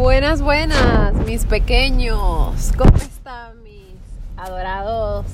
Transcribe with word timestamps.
Buenas, 0.00 0.40
buenas, 0.40 1.12
mis 1.26 1.44
pequeños. 1.44 2.72
¿Cómo 2.78 2.96
están 2.96 3.62
mis 3.62 3.84
adorados 4.34 5.26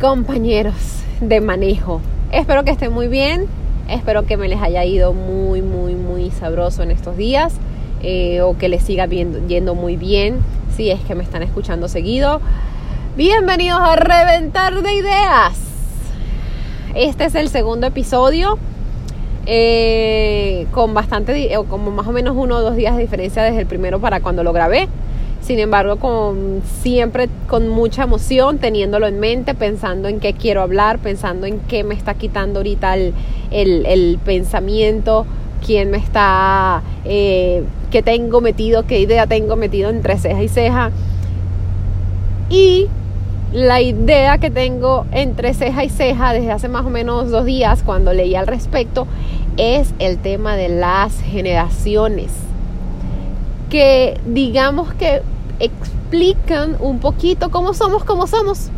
compañeros 0.00 0.74
de 1.20 1.42
manejo? 1.42 2.00
Espero 2.32 2.64
que 2.64 2.70
estén 2.70 2.94
muy 2.94 3.08
bien. 3.08 3.44
Espero 3.90 4.24
que 4.24 4.38
me 4.38 4.48
les 4.48 4.62
haya 4.62 4.86
ido 4.86 5.12
muy, 5.12 5.60
muy, 5.60 5.94
muy 5.94 6.30
sabroso 6.30 6.82
en 6.82 6.90
estos 6.90 7.18
días. 7.18 7.52
eh, 8.02 8.40
o 8.40 8.56
que 8.56 8.70
les 8.70 8.82
siga 8.82 9.04
viendo, 9.06 9.46
yendo 9.46 9.74
muy 9.74 9.96
bien 9.96 10.38
si 10.74 10.90
es 10.90 11.00
que 11.02 11.14
me 11.14 11.22
están 11.22 11.42
escuchando 11.42 11.88
seguido. 11.88 12.40
Bienvenidos 13.18 13.80
a 13.82 13.96
Reventar 13.96 14.80
de 14.80 14.94
Ideas. 14.94 15.58
Este 16.94 17.26
es 17.26 17.34
el 17.34 17.50
segundo 17.50 17.86
episodio. 17.86 18.58
Eh, 19.46 20.66
con 20.72 20.92
bastante, 20.94 21.56
o 21.56 21.64
como 21.64 21.90
más 21.90 22.06
o 22.06 22.12
menos 22.12 22.34
uno 22.36 22.56
o 22.56 22.60
dos 22.60 22.76
días 22.76 22.96
de 22.96 23.02
diferencia 23.02 23.42
desde 23.42 23.60
el 23.60 23.66
primero 23.66 24.00
para 24.00 24.20
cuando 24.20 24.42
lo 24.44 24.52
grabé. 24.52 24.88
Sin 25.40 25.60
embargo, 25.60 25.96
con, 25.96 26.62
siempre 26.82 27.28
con 27.48 27.68
mucha 27.68 28.02
emoción, 28.02 28.58
teniéndolo 28.58 29.06
en 29.06 29.20
mente, 29.20 29.54
pensando 29.54 30.08
en 30.08 30.18
qué 30.18 30.32
quiero 30.32 30.60
hablar, 30.62 30.98
pensando 30.98 31.46
en 31.46 31.60
qué 31.60 31.84
me 31.84 31.94
está 31.94 32.14
quitando 32.14 32.58
ahorita 32.58 32.94
el, 32.96 33.14
el- 33.52 33.86
el 33.86 34.18
pensamiento, 34.24 35.24
quién 35.64 35.90
me 35.90 35.98
está, 35.98 36.82
eh, 37.04 37.62
qué 37.92 38.02
tengo 38.02 38.40
metido, 38.40 38.86
qué 38.86 38.98
idea 38.98 39.28
tengo 39.28 39.54
metido 39.54 39.88
entre 39.90 40.18
ceja 40.18 40.42
y 40.42 40.48
ceja. 40.48 40.90
Y 42.50 42.88
la 43.52 43.80
idea 43.80 44.38
que 44.38 44.50
tengo 44.50 45.06
entre 45.12 45.54
ceja 45.54 45.84
y 45.84 45.88
ceja 45.88 46.32
desde 46.32 46.52
hace 46.52 46.68
más 46.68 46.84
o 46.84 46.90
menos 46.90 47.30
dos 47.30 47.44
días 47.44 47.82
cuando 47.84 48.12
leí 48.12 48.34
al 48.34 48.46
respecto 48.46 49.06
es 49.56 49.94
el 49.98 50.18
tema 50.18 50.56
de 50.56 50.68
las 50.68 51.20
generaciones 51.20 52.32
que 53.70 54.20
digamos 54.26 54.92
que 54.94 55.22
explican 55.60 56.76
un 56.80 56.98
poquito 56.98 57.50
cómo 57.50 57.74
somos 57.74 58.04
como 58.04 58.26
somos. 58.26 58.70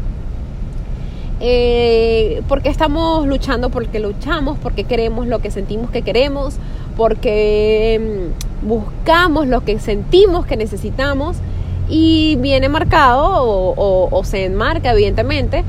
Eh, 1.41 2.43
porque 2.49 2.69
estamos 2.69 3.27
luchando 3.27 3.71
porque 3.71 4.01
luchamos, 4.01 4.59
porque 4.59 4.85
queremos 4.85 5.29
lo 5.29 5.39
que 5.39 5.53
sentimos 5.53 5.91
que 5.91 6.03
queremos, 6.03 6.57
porque 6.97 8.33
mm, 8.65 8.67
buscamos 8.69 9.47
lo 9.47 9.65
que 9.65 9.79
sentimos 9.79 10.47
que 10.47 10.57
necesitamos 10.57 11.37
y 11.89 12.37
viene 12.37 12.69
marcado 12.69 13.27
o, 13.31 14.21
se 14.25 14.45
enmarca 14.45 14.93
evidentemente 14.93 15.65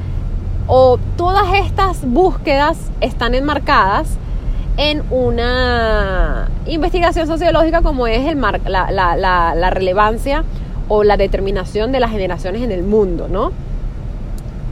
o 0.67 0.99
todas 1.17 1.45
estas 1.55 2.05
búsquedas 2.05 2.77
están 3.01 3.33
enmarcadas 3.33 4.17
en 4.77 5.03
una 5.09 6.47
investigación 6.67 7.27
sociológica 7.27 7.81
como 7.81 8.07
es 8.07 8.27
el 8.27 8.35
mar- 8.35 8.61
la, 8.67 9.69
relevancia 9.71 10.43
o 10.87 11.03
la 11.03 11.17
determinación 11.17 11.91
de 11.91 11.99
las 11.99 12.11
generaciones 12.11 12.61
en 12.61 12.71
el 12.71 12.83
mundo, 12.83 13.27
¿no? 13.29 13.51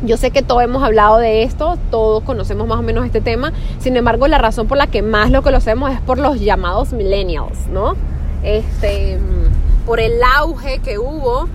Yo 0.03 0.17
sé 0.17 0.29
que 0.29 0.43
todos 0.43 0.63
hemos 0.63 0.83
hablado 0.83 1.17
de 1.17 1.43
esto, 1.43 1.77
todos 1.89 2.21
conocemos 2.23 2.67
más 2.67 2.79
o 2.79 2.83
menos 2.83 3.05
este 3.05 3.19
tema, 3.21 3.51
sin 3.79 3.97
embargo 3.97 4.27
la 4.27 4.37
razón 4.37 4.67
por 4.67 4.77
la 4.77 4.87
que 4.87 5.01
más 5.01 5.31
lo 5.31 5.41
conocemos 5.41 5.91
es 5.91 5.99
por 6.01 6.19
los 6.19 6.39
llamados 6.39 6.93
millennials, 6.93 7.67
¿no? 7.71 7.95
Este, 8.43 9.17
por 9.87 10.01
el 10.01 10.21
auge 10.21 10.79
que 10.79 10.99
hubo 10.99 11.47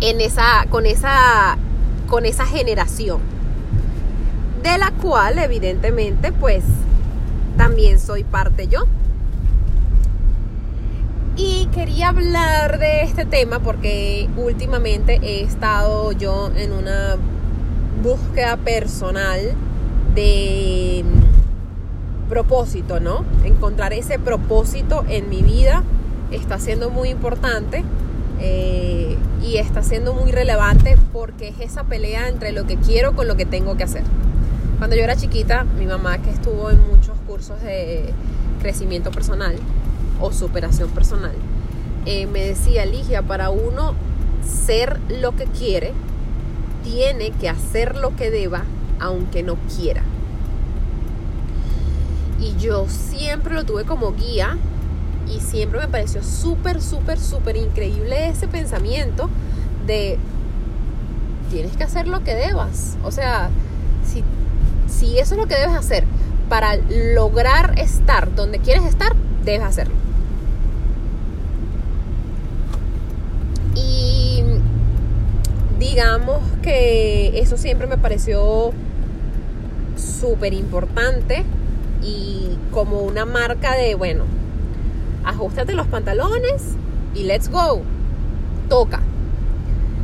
en 0.00 0.22
esa, 0.22 0.64
con 0.70 0.86
esa, 0.86 1.58
con 2.08 2.24
esa 2.24 2.46
generación, 2.46 3.20
de 4.62 4.78
la 4.78 4.90
cual 4.92 5.38
evidentemente 5.38 6.32
pues 6.32 6.64
también 7.58 8.00
soy 8.00 8.24
parte 8.24 8.66
yo. 8.66 8.84
Y 11.36 11.66
quería 11.66 12.08
hablar 12.08 12.78
de 12.78 13.02
este 13.02 13.26
tema 13.26 13.58
porque 13.58 14.30
últimamente 14.38 15.20
he 15.22 15.42
estado 15.42 16.12
yo 16.12 16.50
en 16.56 16.72
una 16.72 17.18
búsqueda 18.02 18.56
personal 18.56 19.38
de 20.14 21.04
mm, 21.04 22.28
propósito, 22.30 23.00
¿no? 23.00 23.26
Encontrar 23.44 23.92
ese 23.92 24.18
propósito 24.18 25.04
en 25.10 25.28
mi 25.28 25.42
vida 25.42 25.82
está 26.32 26.58
siendo 26.58 26.90
muy 26.90 27.10
importante 27.10 27.84
eh, 28.40 29.16
y 29.42 29.56
está 29.56 29.82
siendo 29.82 30.14
muy 30.14 30.32
relevante 30.32 30.96
porque 31.12 31.48
es 31.48 31.60
esa 31.60 31.84
pelea 31.84 32.28
entre 32.28 32.52
lo 32.52 32.66
que 32.66 32.76
quiero 32.76 33.14
con 33.14 33.28
lo 33.28 33.36
que 33.36 33.46
tengo 33.46 33.76
que 33.76 33.84
hacer. 33.84 34.02
Cuando 34.78 34.96
yo 34.96 35.04
era 35.04 35.16
chiquita, 35.16 35.64
mi 35.64 35.86
mamá 35.86 36.18
que 36.18 36.30
estuvo 36.30 36.70
en 36.70 36.80
muchos 36.88 37.16
cursos 37.26 37.60
de 37.62 38.12
crecimiento 38.60 39.10
personal 39.10 39.56
o 40.20 40.32
superación 40.32 40.90
personal, 40.90 41.34
eh, 42.04 42.26
me 42.26 42.44
decía, 42.44 42.84
Ligia, 42.84 43.22
para 43.22 43.50
uno 43.50 43.94
ser 44.44 44.98
lo 45.08 45.36
que 45.36 45.44
quiere, 45.44 45.92
tiene 46.82 47.30
que 47.30 47.48
hacer 47.48 47.96
lo 47.96 48.16
que 48.16 48.30
deba, 48.30 48.64
aunque 48.98 49.44
no 49.44 49.56
quiera. 49.76 50.02
Y 52.40 52.56
yo 52.56 52.86
siempre 52.88 53.54
lo 53.54 53.64
tuve 53.64 53.84
como 53.84 54.14
guía 54.14 54.58
y 55.28 55.40
siempre 55.40 55.80
me 55.80 55.88
pareció 55.88 56.22
súper, 56.22 56.80
súper, 56.80 57.18
súper 57.18 57.56
increíble 57.56 58.28
ese 58.28 58.48
pensamiento 58.48 59.28
de 59.86 60.18
tienes 61.50 61.76
que 61.76 61.84
hacer 61.84 62.08
lo 62.08 62.24
que 62.24 62.34
debas. 62.34 62.96
O 63.04 63.10
sea, 63.10 63.50
si, 64.04 64.24
si 64.88 65.18
eso 65.18 65.34
es 65.34 65.40
lo 65.40 65.46
que 65.46 65.54
debes 65.54 65.76
hacer 65.76 66.04
para 66.48 66.76
lograr 66.76 67.78
estar 67.78 68.34
donde 68.34 68.58
quieres 68.58 68.84
estar, 68.84 69.12
debes 69.44 69.62
hacerlo. 69.62 69.94
Y 73.74 74.42
digamos 75.78 76.40
que 76.62 77.40
eso 77.40 77.56
siempre 77.56 77.86
me 77.86 77.98
pareció 77.98 78.72
súper 79.96 80.54
importante 80.54 81.44
y 82.02 82.56
como 82.70 83.00
una 83.00 83.24
marca 83.24 83.74
de, 83.76 83.94
bueno, 83.94 84.24
ajustate 85.24 85.74
los 85.74 85.86
pantalones 85.86 86.76
y 87.14 87.24
let's 87.24 87.48
go. 87.50 87.82
Toca. 88.68 89.00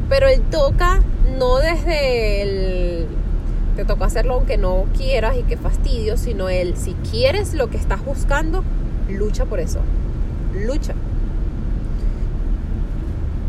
Pero 0.08 0.28
el 0.28 0.42
toca 0.42 1.00
no 1.38 1.58
desde 1.58 2.42
el 2.42 3.06
te 3.76 3.84
toca 3.84 4.06
hacerlo 4.06 4.34
aunque 4.34 4.58
no 4.58 4.86
quieras 4.96 5.36
y 5.36 5.44
que 5.44 5.56
fastidio, 5.56 6.16
sino 6.16 6.48
el 6.48 6.76
si 6.76 6.94
quieres 7.10 7.54
lo 7.54 7.68
que 7.68 7.76
estás 7.76 8.04
buscando, 8.04 8.64
lucha 9.08 9.44
por 9.44 9.60
eso. 9.60 9.78
Lucha. 10.52 10.94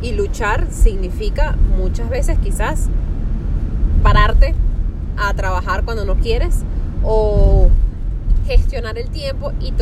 Y 0.04 0.12
luchar 0.12 0.68
significa 0.72 1.58
muchas 1.78 2.10
veces 2.10 2.38
quizás 2.38 2.90
pararte 4.04 4.54
a 5.18 5.34
trabajar 5.34 5.84
cuando 5.84 6.06
no 6.06 6.16
quieres 6.16 6.60
o 7.04 7.70
gestionar 8.50 8.98
el 8.98 9.10
tiempo 9.10 9.52
y, 9.60 9.74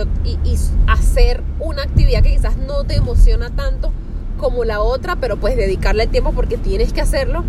hacer 0.87 1.41
una 1.59 1.83
actividad 1.83 2.21
que 2.21 2.31
quizás 2.31 2.57
no 2.57 2.83
te 2.83 2.95
emociona 2.95 3.49
tanto 3.49 3.93
como 4.37 4.65
la 4.65 4.81
otra, 4.81 5.15
pero 5.15 5.37
pues 5.37 5.55
dedicarle 5.55 6.03
el 6.03 6.09
tiempo 6.09 6.33
porque 6.33 6.57
tienes 6.57 6.91
que 6.91 6.99
hacerlo. 6.99 7.45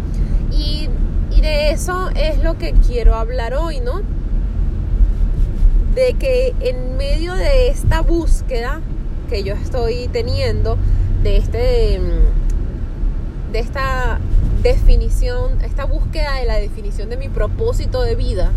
Y, 0.53 0.89
y 1.37 1.41
de 1.41 1.71
eso 1.71 2.11
es 2.15 2.43
lo 2.43 2.57
que 2.57 2.73
quiero 2.87 3.17
hablar 3.17 3.55
hoy, 3.55 3.81
¿no? 3.81 4.03
De 5.97 6.15
que 6.15 6.55
en 6.61 6.97
medio 6.97 7.35
de 7.35 7.69
esta 7.69 8.01
búsqueda 8.01 8.81
que 9.29 9.43
yo 9.43 9.55
estoy 9.55 10.09
teniendo, 10.09 10.79
de 11.25 11.37
este 11.37 11.99
mm, 11.99 13.53
de 13.53 13.59
esta 13.59 14.21
definición, 14.63 15.63
esta 15.63 15.85
búsqueda 15.85 16.37
de 16.37 16.47
la 16.47 16.57
definición 16.57 17.09
de 17.09 17.17
mi 17.17 17.29
propósito 17.29 18.03
de 18.03 18.15
vida, 18.15 18.53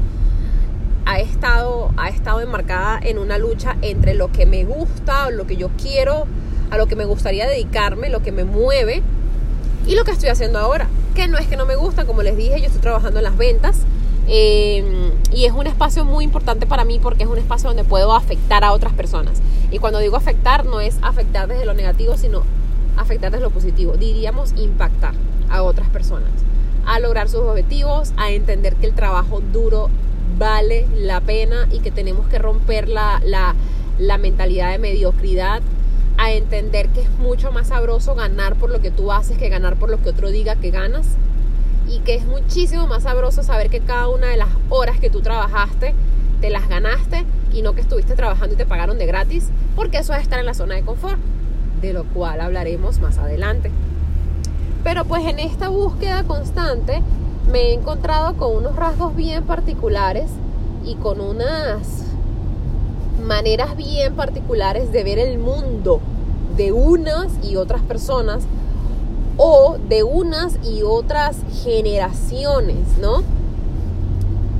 ha 1.12 1.20
estado, 1.20 1.92
ha 1.98 2.08
estado 2.08 2.40
enmarcada 2.40 2.98
en 3.04 3.18
una 3.18 3.38
lucha 3.38 3.76
entre 3.82 4.14
lo 4.14 4.32
que 4.32 4.46
me 4.46 4.64
gusta, 4.64 5.30
lo 5.30 5.46
que 5.46 5.58
yo 5.58 5.70
quiero, 5.78 6.26
a 6.70 6.78
lo 6.78 6.88
que 6.88 6.96
me 6.96 7.04
gustaría 7.04 7.46
dedicarme, 7.48 8.10
lo 8.10 8.22
que 8.22 8.32
me 8.32 8.46
mueve 8.46 9.04
y 9.86 9.96
lo 9.96 10.06
que 10.06 10.12
estoy 10.12 10.30
haciendo 10.30 10.58
ahora. 10.60 10.88
Que 11.14 11.28
no 11.28 11.38
es 11.38 11.48
que 11.48 11.58
no 11.58 11.66
me 11.66 11.76
gusta, 11.76 12.06
como 12.06 12.24
les 12.24 12.38
dije, 12.38 12.62
yo 12.62 12.68
estoy 12.68 12.80
trabajando 12.80 13.20
en 13.20 13.26
las 13.26 13.36
ventas 13.36 13.80
eh, 14.30 15.12
y 15.34 15.44
es 15.44 15.52
un 15.52 15.68
espacio 15.68 16.06
muy 16.06 16.24
importante 16.24 16.66
para 16.66 16.86
mí 16.86 16.98
porque 16.98 17.24
es 17.24 17.30
un 17.30 17.38
espacio 17.38 17.68
donde 17.68 17.84
puedo 17.84 18.16
afectar 18.16 18.64
a 18.64 18.72
otras 18.72 18.94
personas. 18.94 19.42
Y 19.70 19.80
cuando 19.80 20.00
digo 20.00 20.16
afectar, 20.16 20.66
no 20.66 20.80
es 20.80 20.98
afectar 21.02 21.50
desde 21.50 21.66
lo 21.66 21.74
negativo, 21.74 22.16
sino 22.16 22.44
afectar 22.96 23.32
desde 23.32 23.44
lo 23.44 23.50
positivo. 23.50 23.98
Diríamos 23.98 24.54
impactar 24.56 25.14
a 25.50 25.62
otras 25.62 25.90
personas, 25.90 26.32
a 26.86 27.02
lograr 27.02 27.28
sus 27.28 27.42
objetivos, 27.42 28.14
a 28.16 28.32
entender 28.32 28.78
que 28.78 28.86
el 28.86 28.94
trabajo 28.94 29.42
duro 29.52 29.90
vale 30.42 30.88
la 30.98 31.22
pena 31.22 31.68
y 31.72 31.82
que 31.82 31.92
tenemos 31.92 32.28
que 32.28 32.40
romper 32.40 32.90
la, 32.90 33.22
la, 33.24 33.54
la 34.00 34.18
mentalidad 34.18 34.72
de 34.72 34.80
mediocridad, 34.80 35.62
a 36.18 36.32
entender 36.32 36.90
que 36.90 37.02
es 37.02 37.10
mucho 37.20 37.52
más 37.52 37.68
sabroso 37.68 38.16
ganar 38.16 38.56
por 38.56 38.72
lo 38.72 38.82
que 38.82 38.90
tú 38.90 39.12
haces 39.12 39.38
que 39.38 39.50
ganar 39.50 39.76
por 39.76 39.92
lo 39.92 40.02
que 40.02 40.10
otro 40.10 40.32
diga 40.32 40.56
que 40.56 40.72
ganas 40.72 41.06
y 41.88 42.00
que 42.00 42.16
es 42.16 42.26
muchísimo 42.26 42.88
más 42.88 43.04
sabroso 43.04 43.44
saber 43.44 43.70
que 43.70 43.82
cada 43.82 44.08
una 44.08 44.28
de 44.30 44.38
las 44.38 44.50
horas 44.70 45.00
que 45.00 45.12
tú 45.12 45.22
trabajaste 45.22 45.94
te 46.42 46.50
las 46.50 46.68
ganaste 46.68 47.24
y 47.54 47.62
no 47.62 47.74
que 47.76 47.82
estuviste 47.82 48.16
trabajando 48.16 48.56
y 48.56 48.58
te 48.58 48.66
pagaron 48.66 48.98
de 48.98 49.06
gratis, 49.06 49.50
porque 49.76 50.00
eso 50.00 50.14
es 50.16 50.24
estar 50.24 50.40
en 50.40 50.48
la 50.48 50.56
zona 50.56 50.74
de 50.74 50.82
confort. 50.82 51.20
de 51.82 51.94
lo 51.94 52.04
cual 52.04 52.42
hablaremos 52.42 53.00
más 53.00 53.18
adelante. 53.18 53.72
Pero 54.84 55.06
pues 55.06 55.24
en 55.26 55.40
esta 55.40 55.70
búsqueda 55.70 56.24
constante 56.24 57.02
me 57.50 57.70
he 57.70 57.74
encontrado 57.74 58.36
con 58.36 58.56
unos 58.56 58.76
rasgos 58.76 59.16
bien 59.16 59.44
particulares 59.44 60.30
y 60.86 60.96
con 60.96 61.22
unas 61.22 62.06
maneras 63.26 63.76
bien 63.78 64.16
particulares 64.16 64.92
de 64.92 65.04
ver 65.04 65.20
el 65.20 65.38
mundo 65.38 66.02
de 66.58 66.72
unas 66.72 67.32
y 67.44 67.56
otras 67.56 67.82
personas 67.82 68.44
o 69.38 69.78
de 69.90 70.04
unas 70.04 70.58
y 70.64 70.84
otras 70.84 71.38
generaciones, 71.64 72.98
¿no? 73.00 73.24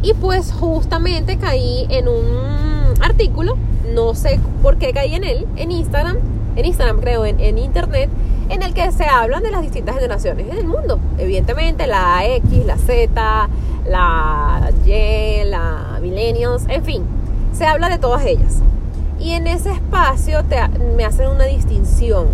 Y 0.04 0.14
pues 0.16 0.52
justamente 0.52 1.38
caí 1.38 1.86
en 1.90 2.08
un 2.08 3.02
artículo, 3.02 3.58
no 3.94 4.16
sé 4.16 4.40
por 4.64 4.78
qué 4.78 4.94
caí 4.94 5.14
en 5.14 5.24
él, 5.24 5.46
en 5.58 5.72
Instagram, 5.72 6.18
en 6.56 6.66
Instagram 6.66 7.00
creo, 7.00 7.26
en, 7.26 7.58
internet, 7.58 8.10
en 8.52 8.64
el 8.64 8.74
que 8.74 8.92
se 8.92 9.06
hablan 9.06 9.44
de 9.44 9.50
las 9.50 9.62
distintas 9.62 9.96
generaciones 9.96 10.48
en 10.50 10.58
el 10.58 10.68
mundo. 10.68 11.00
Evidentemente 11.18 11.88
la 11.88 12.26
X, 12.26 12.66
la 12.66 12.78
Z, 12.78 13.50
la 13.88 14.72
Y, 14.86 15.46
la 15.46 16.00
Millennials, 16.02 16.66
en 16.68 16.84
fin, 16.84 17.04
se 17.54 17.66
habla 17.66 17.90
de 17.90 17.98
todas 17.98 18.26
ellas. 18.26 18.58
Y 19.20 19.32
en 19.32 19.48
ese 19.48 19.72
espacio 19.72 20.44
te, 20.44 20.58
me 20.98 21.06
hacen 21.06 21.30
una 21.30 21.46
distinción 21.46 22.28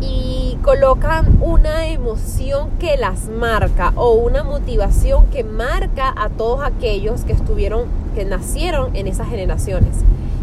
y 0.00 0.58
colocan 0.62 1.38
una 1.40 1.86
emoción 1.86 2.70
que 2.78 2.96
las 2.96 3.28
marca 3.28 3.92
o 3.96 4.12
una 4.12 4.44
motivación 4.44 5.26
que 5.26 5.42
marca 5.42 6.14
a 6.16 6.28
todos 6.28 6.62
aquellos 6.62 7.22
que 7.22 7.32
estuvieron, 7.32 7.86
que 8.14 8.24
nacieron 8.24 8.94
en 8.94 9.08
esas 9.08 9.28
generaciones. 9.28 9.96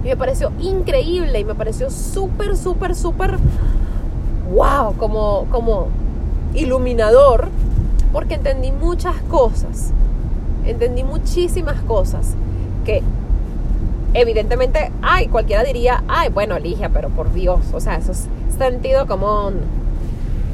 Y 0.04 0.07
me 0.07 0.18
pareció 0.18 0.51
increíble 0.60 1.39
y 1.39 1.45
me 1.45 1.56
pareció 1.56 1.89
súper, 1.89 2.57
súper, 2.57 2.95
súper, 2.95 3.38
wow, 4.54 4.96
como, 4.98 5.46
como 5.51 5.88
iluminador, 6.54 7.48
porque 8.12 8.36
entendí 8.36 8.72
muchas 8.72 9.16
cosas, 9.30 9.92
entendí 10.66 11.04
muchísimas 11.04 11.80
cosas 11.81 12.36
que 12.86 13.04
evidentemente, 14.13 14.92
ay, 15.01 15.28
cualquiera 15.28 15.63
diría, 15.63 16.04
ay, 16.07 16.30
bueno, 16.30 16.57
Ligia, 16.60 16.90
pero 16.90 17.10
por 17.10 17.34
Dios, 17.34 17.60
o 17.74 17.80
sea, 17.80 17.96
eso 17.96 18.12
es 18.12 18.28
sentido 18.57 19.07
común. 19.07 19.56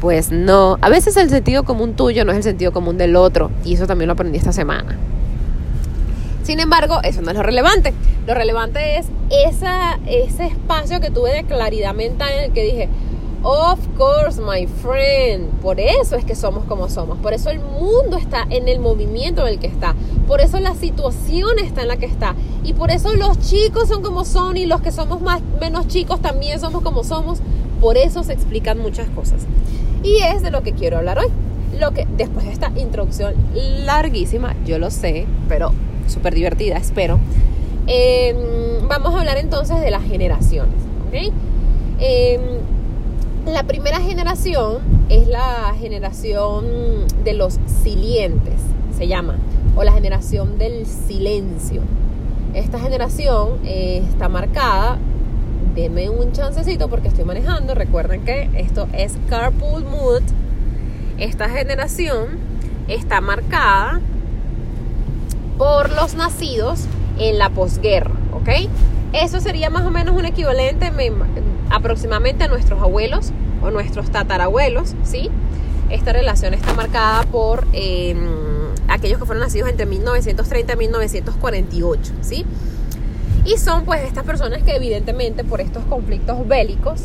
Pues 0.02 0.32
no, 0.32 0.78
a 0.82 0.90
veces 0.90 1.18
el 1.18 1.30
sentido 1.30 1.64
común 1.64 1.94
tuyo 1.94 2.26
no 2.26 2.32
es 2.32 2.38
el 2.38 2.44
sentido 2.44 2.74
común 2.74 2.98
del 2.98 3.16
otro, 3.16 3.50
y 3.64 3.74
eso 3.74 3.88
también 3.88 4.08
lo 4.08 4.14
aprendí 4.14 4.38
esta 4.38 4.52
semana. 4.52 4.98
Sin 6.44 6.60
embargo, 6.60 7.00
eso 7.04 7.24
no 7.24 7.32
es 7.32 7.38
lo 7.38 7.42
relevante. 7.42 7.92
Lo 8.28 8.36
relevante 8.36 8.98
es 9.00 9.08
esa, 9.32 9.98
ese 10.06 10.46
espacio 10.46 11.00
que 11.00 11.10
tuve 11.10 11.32
de 11.32 11.44
claridad 11.44 11.96
mental 11.96 12.32
en 12.34 12.44
el 12.46 12.52
que 12.52 12.64
dije, 12.64 12.90
Of 13.48 13.80
course, 13.96 14.42
my 14.42 14.66
friend. 14.66 15.52
Por 15.62 15.80
eso 15.80 16.16
es 16.16 16.26
que 16.26 16.34
somos 16.34 16.64
como 16.66 16.90
somos. 16.90 17.20
Por 17.20 17.32
eso 17.32 17.52
el 17.52 17.60
mundo 17.60 18.18
está 18.18 18.44
en 18.50 18.68
el 18.68 18.80
movimiento 18.80 19.46
en 19.46 19.54
el 19.54 19.60
que 19.60 19.68
está. 19.68 19.94
Por 20.28 20.42
eso 20.42 20.60
la 20.60 20.74
situación 20.74 21.60
está 21.60 21.84
en 21.84 21.90
la 21.90 21.98
que 21.98 22.08
está. 22.08 22.34
Y 22.64 22.74
por 22.74 22.90
eso 22.90 23.14
los 23.14 23.40
chicos 23.40 23.88
son 23.88 24.02
como 24.02 24.26
son 24.26 24.58
y 24.58 24.66
los 24.66 24.82
que 24.82 24.92
somos 24.92 25.22
más 25.22 25.44
menos 25.62 25.88
chicos 25.88 26.24
también 26.24 26.60
somos 26.60 26.82
como 26.82 27.04
somos. 27.04 27.38
Por 27.80 27.98
eso 27.98 28.24
se 28.24 28.34
explican 28.34 28.80
muchas 28.80 29.08
cosas. 29.10 29.46
Y 30.02 30.24
es 30.24 30.42
de 30.42 30.50
lo 30.50 30.64
que 30.64 30.74
quiero 30.74 30.98
hablar 30.98 31.20
hoy. 31.20 31.28
Lo 31.80 31.92
que 31.92 32.08
después 32.18 32.48
de 32.48 32.52
esta 32.52 32.72
introducción 32.76 33.36
larguísima, 33.86 34.56
yo 34.66 34.80
lo 34.80 34.90
sé, 34.90 35.28
pero 35.48 35.72
súper 36.08 36.34
divertida, 36.34 36.78
espero. 36.78 37.20
Em, 37.86 38.88
vamos 38.88 39.14
a 39.14 39.20
hablar 39.20 39.38
entonces 39.38 39.80
de 39.82 39.92
las 39.92 40.02
generaciones. 40.02 40.74
¿ok? 41.08 41.32
Em, 42.00 42.42
la 43.46 43.64
primera 43.64 44.00
generación 44.02 44.80
es 45.10 45.28
la 45.28 45.74
generación 45.80 46.66
de 47.24 47.34
los 47.34 47.60
silientes, 47.84 48.60
se 48.98 49.08
llama, 49.08 49.38
o 49.76 49.84
la 49.84 49.92
generación 49.92 50.58
del 50.58 50.86
silencio. 50.86 51.82
Esta 52.54 52.80
generación 52.80 53.60
eh, 53.64 54.04
está 54.10 54.30
marcada, 54.30 54.98
denme 55.76 56.10
un 56.10 56.32
chancecito 56.32 56.90
porque 56.90 57.08
estoy 57.08 57.26
manejando, 57.26 57.76
recuerden 57.76 58.24
que 58.24 58.50
esto 58.56 58.88
es 58.94 59.14
Carpool 59.30 59.84
Mood. 59.84 60.24
Esta 61.18 61.50
generación 61.50 62.40
está 62.88 63.22
marcada 63.22 64.00
por 65.58 65.92
los 65.96 66.16
nacidos 66.16 66.86
en 67.20 67.38
la 67.38 67.50
posguerra, 67.50 68.16
¿ok? 68.34 68.70
Eso 69.16 69.40
sería 69.40 69.70
más 69.70 69.86
o 69.86 69.92
menos 69.92 70.14
un 70.14 70.26
equivalente, 70.26 70.92
aproximadamente 71.70 72.44
a 72.44 72.48
nuestros 72.50 72.82
abuelos 72.82 73.32
o 73.64 73.72
nuestros 73.72 74.12
tatarabuelos, 74.12 74.94
¿sí? 75.06 75.30
Esta 75.90 76.12
relación 76.12 76.54
está 76.54 76.74
marcada 76.74 77.24
por 77.24 77.66
em, 77.72 78.18
aquellos 78.90 79.18
que 79.18 79.26
fueron 79.26 79.42
nacidos 79.42 79.70
entre 79.70 79.86
1930 79.86 80.74
y 80.74 80.76
1948, 80.76 82.12
¿sí? 82.20 82.46
Y 83.46 83.58
son 83.58 83.86
pues 83.86 84.04
estas 84.04 84.26
personas 84.26 84.64
que 84.64 84.76
evidentemente 84.76 85.46
por 85.46 85.62
estos 85.62 85.86
conflictos 85.86 86.46
bélicos, 86.46 87.04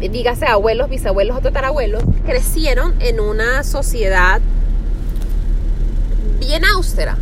dígase 0.00 0.46
abuelos, 0.46 0.88
bisabuelos 0.88 1.38
o 1.38 1.40
tatarabuelos, 1.40 2.04
crecieron 2.24 2.94
en 3.00 3.18
una 3.18 3.64
sociedad 3.64 4.40
bien 6.38 6.64
austera, 6.66 7.16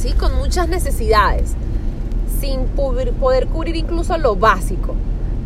¿sí? 0.00 0.12
Con 0.12 0.34
muchas 0.34 0.68
necesidades 0.68 1.54
sin 2.40 2.64
poder 2.64 3.12
cubrir 3.46 3.76
incluso 3.76 4.16
lo 4.16 4.34
básico, 4.34 4.94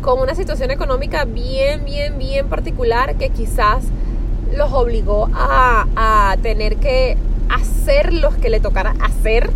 con 0.01 0.19
una 0.19 0.33
situación 0.33 0.71
económica 0.71 1.25
bien, 1.25 1.83
bien, 1.83 2.17
bien 2.17 2.47
particular 2.47 3.15
que 3.15 3.29
quizás 3.29 3.83
los 4.55 4.71
obligó 4.71 5.29
a, 5.33 6.37
tener 6.41 6.77
que 6.77 7.17
hacer 7.49 8.13
lo 8.13 8.29
que 8.29 8.49
le 8.49 8.59
tocara 8.59 8.93
hacer 9.01 9.49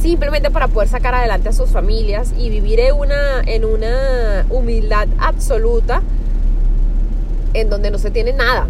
simplemente 0.00 0.50
para 0.50 0.68
poder 0.68 0.88
sacar 0.88 1.14
adelante 1.14 1.48
a 1.48 1.52
sus 1.52 1.70
familias 1.70 2.32
y 2.38 2.48
vivir 2.48 2.80
en 2.80 2.94
una, 2.94 3.40
en 3.40 3.64
una 3.64 4.46
humildad 4.50 5.08
absoluta 5.18 6.02
en 7.54 7.70
donde 7.70 7.90
no 7.90 7.98
se 7.98 8.10
tiene 8.10 8.32
nada. 8.32 8.66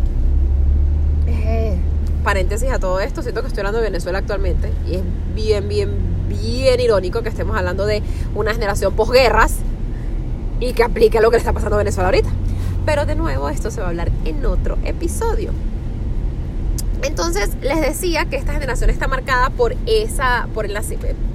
Paréntesis 2.26 2.68
a 2.72 2.80
todo 2.80 2.98
esto, 2.98 3.22
siento 3.22 3.40
que 3.40 3.46
estoy 3.46 3.60
hablando 3.60 3.78
de 3.78 3.84
Venezuela 3.84 4.18
actualmente 4.18 4.72
y 4.84 4.96
es 4.96 5.02
bien, 5.36 5.68
bien, 5.68 5.90
bien 6.28 6.80
irónico 6.80 7.22
que 7.22 7.28
estemos 7.28 7.56
hablando 7.56 7.86
de 7.86 8.02
una 8.34 8.52
generación 8.52 8.94
posguerras 8.94 9.54
y 10.58 10.72
que 10.72 10.82
aplique 10.82 11.20
lo 11.20 11.30
que 11.30 11.36
le 11.36 11.38
está 11.38 11.52
pasando 11.52 11.76
a 11.76 11.78
Venezuela 11.78 12.08
ahorita. 12.08 12.28
Pero 12.84 13.06
de 13.06 13.14
nuevo, 13.14 13.48
esto 13.48 13.70
se 13.70 13.80
va 13.80 13.86
a 13.86 13.90
hablar 13.90 14.10
en 14.24 14.44
otro 14.44 14.76
episodio. 14.84 15.52
Entonces 17.04 17.50
les 17.62 17.80
decía 17.80 18.24
que 18.24 18.34
esta 18.34 18.54
generación 18.54 18.90
está 18.90 19.06
marcada 19.06 19.50
por 19.50 19.76
esa, 19.86 20.48
por 20.52 20.64
el, 20.64 20.76
o 20.76 20.82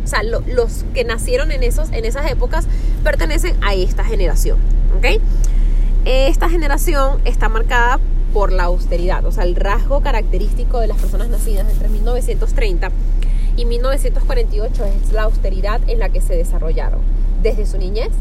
sea, 0.04 0.24
los 0.24 0.84
que 0.94 1.06
nacieron 1.06 1.54
en 1.54 1.64
esos, 1.64 1.90
en 1.94 2.04
esas 2.04 2.30
épocas 2.30 2.68
pertenecen 3.02 3.56
a 3.62 3.76
esta 3.76 4.04
generación, 4.04 4.58
¿ok? 4.98 5.22
Esta 6.04 6.50
generación 6.50 7.22
está 7.24 7.48
marcada 7.48 8.02
por 8.34 8.52
la 8.52 8.64
austeridad, 8.64 9.26
o 9.26 9.32
sea, 9.32 9.44
el 9.44 9.56
rasgo 9.56 10.02
característico 10.02 10.80
de 10.80 10.88
las 10.88 10.98
personas 10.98 11.30
nacidas 11.30 11.70
entre 11.72 11.90
1930 11.90 12.92
y 13.58 13.66
1948 13.66 14.86
es 14.86 15.12
la 15.12 15.24
austeridad 15.24 15.82
en 15.88 16.00
la 16.00 16.10
que 16.10 16.22
se 16.22 16.36
desarrollaron, 16.36 17.02
desde 17.42 17.66
su 17.66 17.78
niñez 17.78 18.12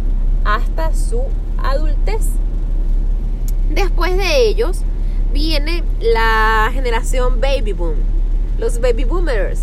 hasta 0.45 0.95
su 0.95 1.23
adultez. 1.63 2.27
Después 3.71 4.17
de 4.17 4.49
ellos 4.49 4.79
viene 5.33 5.85
la 6.01 6.71
generación 6.73 7.41
baby 7.41 7.73
boom, 7.73 7.97
los 8.59 8.81
baby 8.81 9.05
boomers. 9.05 9.61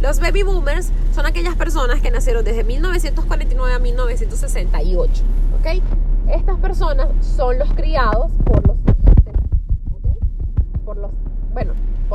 Los 0.00 0.20
baby 0.20 0.42
boomers 0.42 0.90
son 1.14 1.24
aquellas 1.24 1.54
personas 1.54 2.02
que 2.02 2.10
nacieron 2.10 2.44
desde 2.44 2.64
1949 2.64 3.74
a 3.74 3.78
1968, 3.78 5.22
¿ok? 5.58 5.82
Estas 6.28 6.58
personas 6.58 7.08
son 7.36 7.58
los 7.58 7.72
criados 7.74 8.30
por 8.44 8.63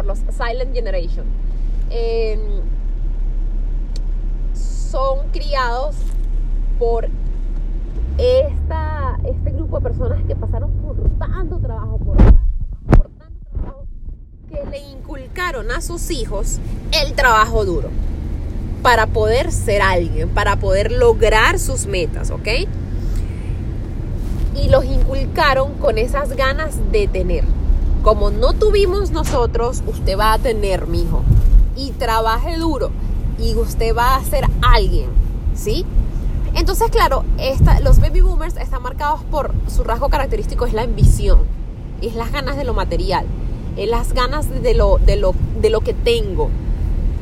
los 0.10 0.20
silent 0.36 0.74
generation. 0.74 1.26
Em, 1.92 2.40
son 4.54 5.30
criados 5.32 5.96
por 6.80 7.08
esta, 8.18 9.20
este 9.24 9.52
grupo 9.52 9.78
de 9.78 9.84
personas 9.84 10.24
que 10.26 10.36
pasaron 10.36 10.72
por 10.74 10.98
tanto 11.20 11.60
trabajo, 11.60 12.00
por 12.00 12.18
tanto, 12.18 12.40
por 12.88 13.10
tanto 13.12 13.40
trabajo, 13.54 13.86
que 14.50 14.66
le 14.72 14.80
inculcaron 14.80 15.72
a 15.72 15.82
sus 15.82 16.10
hijos 16.10 16.60
el 17.04 17.14
trabajo 17.14 17.64
duro 17.64 17.90
para 18.82 19.08
poder 19.08 19.52
ser 19.52 19.82
alguien, 19.82 20.30
para 20.30 20.56
poder 20.56 20.92
lograr 20.92 21.60
sus 21.60 21.86
metas, 21.86 22.32
¿ok? 22.32 22.48
Y 24.56 24.70
los 24.70 24.86
inculcaron 24.86 25.76
con 25.76 25.98
esas 25.98 26.36
ganas 26.36 26.92
de 26.92 27.08
tener. 27.08 27.59
Como 28.04 28.30
no 28.30 28.54
tuvimos 28.54 29.12
nosotros, 29.12 29.84
usted 29.88 30.18
va 30.18 30.34
a 30.34 30.40
tener, 30.40 30.88
mi 30.88 31.02
hijo. 31.02 31.24
Y 31.76 31.92
trabaje 31.92 32.58
duro 32.58 32.92
y 33.38 33.56
usted 33.56 33.96
va 33.96 34.16
a 34.16 34.24
ser 34.24 34.46
alguien, 34.62 35.10
¿sí? 35.56 35.86
Entonces, 36.56 36.90
claro, 36.90 37.24
los 37.84 38.00
baby 38.00 38.22
boomers 38.22 38.58
están 38.58 38.82
marcados 38.82 39.22
por 39.32 39.52
su 39.68 39.84
rasgo 39.84 40.10
característico 40.10 40.66
es 40.66 40.74
la 40.74 40.82
ambición, 40.84 41.40
es 42.02 42.16
las 42.16 42.32
ganas 42.32 42.58
de 42.58 42.64
lo 42.64 42.74
material, 42.74 43.26
es 43.78 43.90
las 43.90 44.14
ganas 44.14 44.50
de 44.50 44.74
lo, 44.74 44.98
de 44.98 45.16
lo, 45.16 45.34
de 45.62 45.70
lo 45.70 45.82
que 45.82 45.94
tengo, 45.94 46.50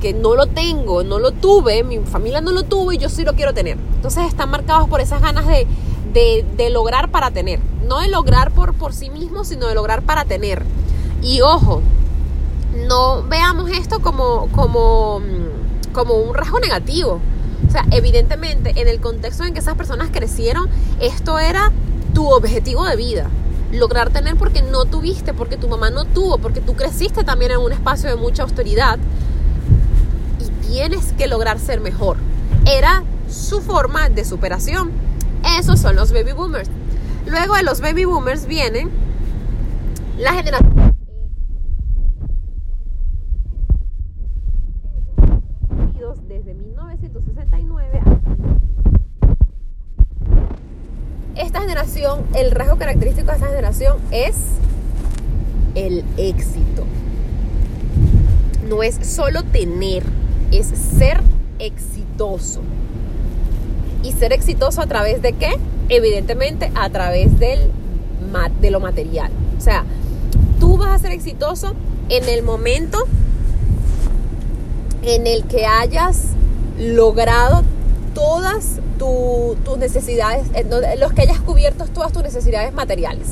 que 0.01 0.13
no 0.13 0.35
lo 0.35 0.47
tengo, 0.47 1.03
no 1.03 1.19
lo 1.19 1.31
tuve, 1.31 1.83
mi 1.83 1.99
familia 1.99 2.41
no 2.41 2.51
lo 2.51 2.63
tuvo 2.63 2.93
y 2.93 2.97
yo 2.97 3.09
sí 3.09 3.23
lo 3.23 3.33
quiero 3.33 3.53
tener. 3.53 3.77
Entonces 3.95 4.25
están 4.27 4.49
marcados 4.49 4.89
por 4.89 5.01
esas 5.01 5.21
ganas 5.21 5.45
de, 5.45 5.67
de, 6.13 6.69
lograr 6.69 7.09
para 7.11 7.31
tener, 7.31 7.59
no 7.85 7.99
de 7.99 8.07
lograr 8.07 8.51
por, 8.51 8.73
por 8.73 8.93
sí 8.93 9.09
mismo, 9.09 9.43
sino 9.43 9.67
de 9.67 9.75
lograr 9.75 10.01
para 10.03 10.25
tener. 10.25 10.63
Y 11.21 11.41
ojo, 11.41 11.81
no 12.87 13.23
veamos 13.23 13.71
esto 13.71 13.99
como, 14.01 14.47
como, 14.51 15.21
como 15.93 16.15
un 16.15 16.33
rasgo 16.33 16.59
negativo. 16.59 17.19
O 17.67 17.71
sea, 17.71 17.85
evidentemente 17.91 18.73
en 18.75 18.87
el 18.87 18.99
contexto 18.99 19.43
en 19.43 19.53
que 19.53 19.59
esas 19.59 19.75
personas 19.75 20.09
crecieron, 20.11 20.69
esto 20.99 21.39
era 21.39 21.71
tu 22.13 22.29
objetivo 22.29 22.85
de 22.85 22.95
vida. 22.95 23.29
Lograr 23.71 24.09
tener 24.11 24.37
porque 24.37 24.61
no 24.61 24.85
tuviste, 24.85 25.33
porque 25.33 25.57
tu 25.57 25.67
mamá 25.67 25.89
no 25.89 26.05
tuvo, 26.05 26.37
porque 26.37 26.61
tú 26.61 26.75
creciste 26.75 27.23
también 27.23 27.51
en 27.51 27.57
un 27.57 27.73
espacio 27.73 28.09
de 28.09 28.15
mucha 28.15 28.43
austeridad 28.43 28.97
y 30.39 30.67
tienes 30.67 31.13
que 31.13 31.27
lograr 31.27 31.59
ser 31.59 31.81
mejor. 31.81 32.17
Era 32.65 33.03
su 33.29 33.61
forma 33.61 34.09
de 34.09 34.23
superación. 34.23 34.91
Esos 35.59 35.79
son 35.79 35.95
los 35.95 36.11
baby 36.11 36.31
boomers. 36.31 36.69
Luego 37.27 37.55
de 37.55 37.63
los 37.63 37.81
baby 37.81 38.05
boomers 38.05 38.47
vienen 38.47 38.89
la 40.17 40.33
generación 40.33 40.77
desde 46.27 46.53
1969 46.53 48.01
esta 51.35 51.61
generación, 51.61 52.25
el 52.35 52.51
rasgo 52.51 52.77
característico 52.77 53.27
de 53.27 53.35
esta 53.35 53.47
generación 53.47 53.97
es 54.11 54.35
el 55.75 56.03
éxito. 56.17 56.83
No 58.67 58.83
es 58.83 58.95
solo 59.03 59.43
tener, 59.43 60.03
es 60.51 60.67
ser 60.67 61.21
exitoso. 61.59 62.61
¿Y 64.03 64.11
ser 64.13 64.33
exitoso 64.33 64.81
a 64.81 64.87
través 64.87 65.21
de 65.21 65.33
qué? 65.33 65.57
Evidentemente 65.89 66.71
a 66.75 66.89
través 66.89 67.39
del, 67.39 67.71
de 68.61 68.71
lo 68.71 68.79
material. 68.79 69.31
O 69.57 69.61
sea, 69.61 69.85
tú 70.59 70.77
vas 70.77 70.89
a 70.89 70.99
ser 70.99 71.11
exitoso 71.11 71.73
en 72.09 72.27
el 72.29 72.43
momento 72.43 72.99
en 75.03 75.27
el 75.27 75.45
que 75.45 75.65
hayas 75.65 76.29
logrado 76.77 77.63
todas 78.13 78.79
tus 78.97 79.77
necesidades, 79.77 80.47
en 80.53 80.69
los 80.99 81.13
que 81.13 81.21
hayas 81.21 81.39
cubierto 81.39 81.85
todas 81.85 82.11
tus 82.11 82.23
necesidades 82.23 82.73
materiales. 82.73 83.27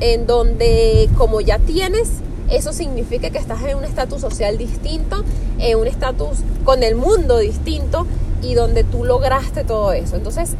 En 0.00 0.26
donde 0.26 1.08
como 1.16 1.40
ya 1.40 1.58
tienes, 1.58 2.08
eso 2.50 2.72
significa 2.72 3.30
que 3.30 3.38
estás 3.38 3.62
en 3.62 3.78
un 3.78 3.84
estatus 3.84 4.20
social 4.20 4.58
distinto, 4.58 5.24
en 5.58 5.78
un 5.78 5.86
estatus 5.86 6.38
con 6.64 6.82
el 6.82 6.94
mundo 6.94 7.38
distinto 7.38 8.06
y 8.44 8.54
donde 8.54 8.84
tú 8.84 9.04
lograste 9.04 9.64
todo 9.64 9.92
eso. 9.92 10.16
Entonces 10.16 10.56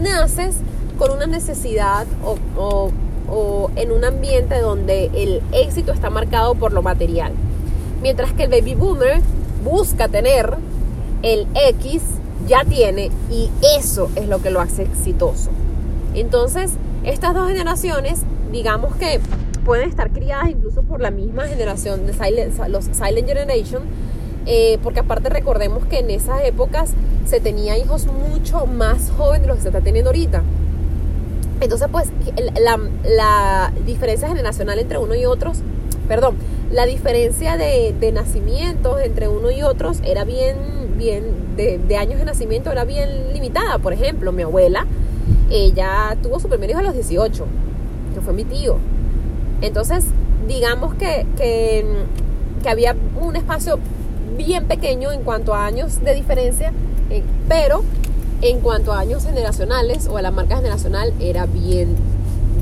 naces 0.00 0.56
con 0.98 1.10
una 1.10 1.26
necesidad 1.26 2.06
o, 2.24 2.90
o 3.28 3.70
en 3.76 3.92
un 3.92 4.04
ambiente 4.04 4.60
donde 4.60 5.10
el 5.14 5.42
éxito 5.52 5.92
está 5.92 6.10
marcado 6.10 6.54
por 6.54 6.72
lo 6.72 6.82
material. 6.82 7.32
Mientras 8.02 8.32
que 8.32 8.44
el 8.44 8.50
baby 8.50 8.74
boomer 8.74 9.20
busca 9.64 10.08
tener 10.08 10.54
el 11.22 11.46
X, 11.54 12.02
ya 12.46 12.64
tiene 12.64 13.10
y 13.30 13.50
eso 13.76 14.10
es 14.14 14.28
lo 14.28 14.40
que 14.40 14.50
lo 14.50 14.60
hace 14.60 14.82
exitoso. 14.82 15.50
Entonces, 16.14 16.72
estas 17.04 17.34
dos 17.34 17.48
generaciones, 17.48 18.22
digamos 18.52 18.94
que 18.96 19.20
pueden 19.64 19.88
estar 19.88 20.10
criadas 20.10 20.50
incluso 20.50 20.82
por 20.82 21.00
la 21.00 21.10
misma 21.10 21.46
generación 21.46 22.06
de 22.06 22.12
los 22.68 22.84
Silent 22.84 23.26
Generation, 23.26 23.82
eh, 24.46 24.78
porque 24.82 25.00
aparte 25.00 25.28
recordemos 25.28 25.84
que 25.86 25.98
en 25.98 26.10
esas 26.10 26.44
épocas 26.44 26.92
se 27.26 27.40
tenía 27.40 27.76
hijos 27.76 28.06
mucho 28.06 28.66
más 28.66 29.10
jóvenes 29.16 29.42
de 29.42 29.48
los 29.48 29.56
que 29.56 29.62
se 29.62 29.68
está 29.68 29.80
teniendo 29.80 30.10
ahorita. 30.10 30.42
Entonces, 31.60 31.88
pues, 31.90 32.12
la, 32.60 33.72
diferencia 33.84 34.28
generacional 34.28 34.78
entre 34.78 34.98
uno 34.98 35.14
y 35.14 35.24
otros, 35.24 35.58
perdón, 36.06 36.36
la 36.70 36.86
diferencia 36.86 37.56
de, 37.56 38.12
nacimientos 38.12 39.00
entre 39.00 39.26
uno 39.28 39.50
y 39.50 39.62
otros 39.62 40.00
era 40.04 40.24
bien, 40.24 40.56
bien, 40.96 41.24
de, 41.56 41.96
años 41.96 42.18
de 42.18 42.24
nacimiento 42.24 42.70
era 42.70 42.84
bien 42.84 43.32
limitada. 43.32 43.78
Por 43.78 43.92
ejemplo, 43.92 44.30
mi 44.32 44.42
abuela, 44.42 44.86
ella 45.50 46.16
tuvo 46.22 46.38
su 46.38 46.48
primer 46.48 46.70
hijo 46.70 46.78
a 46.78 46.82
los 46.82 46.94
18, 46.94 47.46
que 48.14 48.20
fue 48.20 48.32
mi 48.32 48.44
tío. 48.44 48.76
Entonces, 49.60 50.04
digamos 50.46 50.94
que, 50.94 51.26
que 51.36 52.68
había 52.68 52.94
un 53.20 53.34
espacio 53.34 53.78
bien 54.36 54.66
pequeño 54.66 55.12
en 55.12 55.22
cuanto 55.22 55.54
a 55.54 55.66
años 55.66 56.02
de 56.02 56.14
diferencia, 56.14 56.72
eh, 57.10 57.22
pero 57.48 57.82
en 58.42 58.60
cuanto 58.60 58.92
a 58.92 59.00
años 59.00 59.24
generacionales 59.24 60.06
o 60.08 60.16
a 60.16 60.22
la 60.22 60.30
marca 60.30 60.56
generacional 60.56 61.12
era 61.20 61.46
bien 61.46 61.96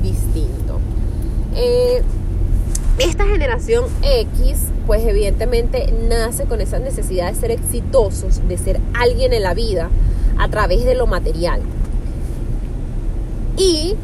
distinto. 0.03 0.79
Eh, 1.57 2.03
esta 2.99 3.27
generación 3.27 3.85
X, 4.03 4.67
pues 4.87 5.05
evidentemente 5.05 5.93
nace 6.09 6.45
con 6.45 6.61
esa 6.61 6.79
necesidad 6.79 7.33
de 7.33 7.39
ser 7.39 7.51
exitosos, 7.51 8.47
de 8.47 8.57
ser 8.57 8.81
alguien 8.95 9.33
en 9.33 9.43
la 9.43 9.55
vida 9.55 9.91
a 10.39 10.49
través 10.49 10.85
de 10.85 10.95
lo 10.95 11.07
material. 11.07 11.61
Y 13.57 13.97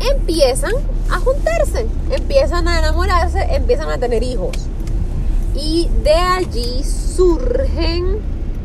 empiezan 0.00 0.72
a 1.10 1.18
juntarse, 1.20 1.86
empiezan 2.10 2.68
a 2.68 2.78
enamorarse, 2.78 3.40
empiezan 3.54 3.88
a 3.88 3.98
tener 3.98 4.22
hijos. 4.22 4.66
Y 5.56 5.88
de 6.04 6.12
allí 6.12 6.84
surgen 6.84 8.18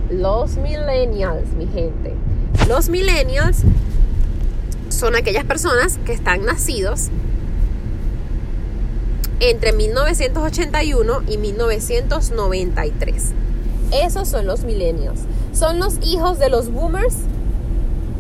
los 0.10 0.58
millennials, 0.58 1.48
mi 1.58 1.66
gente. 1.68 2.14
Los 2.68 2.90
millennials 2.90 3.62
son 4.90 5.16
aquellas 5.16 5.46
personas 5.46 5.98
que 6.06 6.12
están 6.14 6.46
nacidos 6.46 7.08
entre 9.40 9.74
1981 9.74 11.24
y 11.28 11.38
1993. 11.38 13.32
Esos 13.92 14.28
son 14.28 14.46
los 14.46 14.64
millennials. 14.64 15.22
Son 15.54 15.80
los 15.80 15.96
hijos 16.04 16.40
de 16.40 16.50
los 16.50 16.72
boomers 16.72 17.16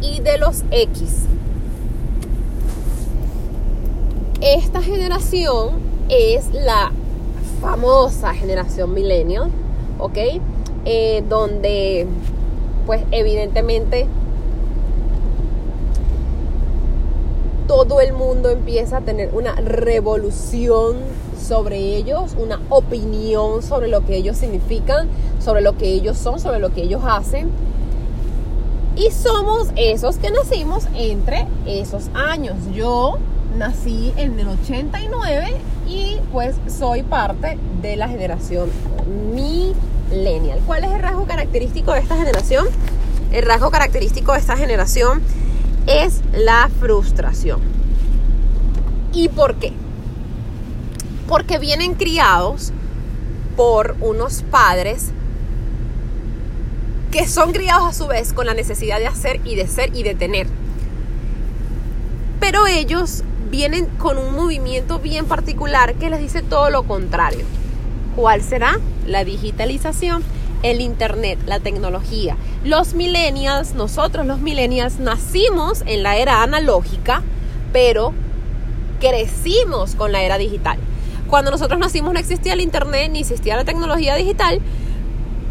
y 0.02 0.22
de 0.22 0.38
los 0.38 0.64
X. 0.72 1.26
Esta 4.42 4.82
generación 4.82 5.76
es 6.10 6.48
la 6.54 6.92
famosa 7.62 8.34
generación 8.34 8.94
millennial, 8.94 9.50
¿ok? 10.00 10.18
Eh, 10.86 11.24
donde, 11.30 12.08
pues 12.86 13.04
evidentemente, 13.12 14.08
todo 17.68 18.02
el 18.02 18.12
mundo 18.12 18.50
empieza 18.50 18.98
a 18.98 19.02
tener 19.02 19.30
una 19.34 19.56
revolución 19.56 20.98
sobre 21.40 21.78
ellos, 21.78 22.36
una 22.38 22.60
opinión 22.70 23.62
sobre 23.64 23.88
lo 23.88 24.06
que 24.06 24.18
ellos 24.18 24.38
significan, 24.38 25.08
sobre 25.40 25.62
lo 25.62 25.78
que 25.78 25.88
ellos 25.88 26.18
son, 26.18 26.40
sobre 26.40 26.60
lo 26.60 26.74
que 26.74 26.82
ellos 26.82 27.02
hacen. 27.06 27.50
Y 28.96 29.12
somos 29.12 29.70
esos 29.78 30.18
que 30.18 30.32
nacimos 30.32 30.86
entre 30.96 31.48
esos 31.66 32.10
años. 32.14 32.58
Yo 32.74 33.20
nací 33.58 34.14
en 34.18 34.40
el 34.40 34.48
89 34.48 35.56
y 35.88 36.18
pues 36.32 36.56
soy 36.68 37.04
parte 37.04 37.58
de 37.82 37.96
la 37.96 38.08
generación 38.08 38.70
millennial. 39.34 40.60
¿Cuál 40.66 40.84
es 40.84 40.92
el 40.92 41.02
rasgo 41.02 41.26
característico 41.26 41.94
de 41.94 42.00
esta 42.00 42.18
generación? 42.18 42.66
El 43.32 43.46
rasgo 43.46 43.72
característico 43.72 44.34
de 44.34 44.40
esta 44.40 44.58
generación 44.58 45.22
es 45.88 46.22
la 46.34 46.70
frustración. 46.80 47.60
¿Y 49.14 49.30
por 49.30 49.56
qué? 49.56 49.74
Porque 51.28 51.60
vienen 51.60 51.96
criados 51.96 52.72
por 53.56 53.96
unos 54.00 54.44
padres 54.44 55.12
que 57.12 57.28
son 57.28 57.52
criados 57.52 57.90
a 57.90 57.94
su 57.94 58.08
vez 58.08 58.32
con 58.32 58.46
la 58.46 58.54
necesidad 58.54 58.98
de 59.00 59.08
hacer 59.08 59.42
y 59.44 59.56
de 59.56 59.68
ser 59.68 59.96
y 59.96 60.04
de 60.04 60.16
tener. 60.16 60.48
Pero 62.40 62.68
ellos 62.68 63.24
vienen 63.52 63.86
con 63.98 64.18
un 64.18 64.34
movimiento 64.34 65.00
bien 65.00 65.26
particular 65.26 65.94
que 65.96 66.10
les 66.10 66.20
dice 66.20 66.42
todo 66.42 66.70
lo 66.70 66.84
contrario. 66.84 67.46
¿Cuál 68.16 68.42
será? 68.42 68.80
La 69.06 69.26
digitalización, 69.26 70.24
el 70.64 70.80
Internet, 70.80 71.38
la 71.46 71.60
tecnología. 71.60 72.38
Los 72.64 72.94
millennials, 72.94 73.76
nosotros 73.76 74.26
los 74.26 74.40
millennials, 74.40 75.00
nacimos 75.00 75.84
en 75.86 76.02
la 76.02 76.16
era 76.16 76.42
analógica, 76.44 77.22
pero 77.74 78.14
crecimos 79.02 79.96
con 79.96 80.14
la 80.14 80.24
era 80.24 80.38
digital. 80.38 80.80
Cuando 81.28 81.52
nosotros 81.52 81.80
nacimos 81.80 82.14
no 82.14 82.20
existía 82.20 82.54
el 82.54 82.62
Internet 82.62 83.12
ni 83.12 83.20
existía 83.20 83.58
la 83.58 83.66
tecnología 83.66 84.16
digital. 84.16 84.62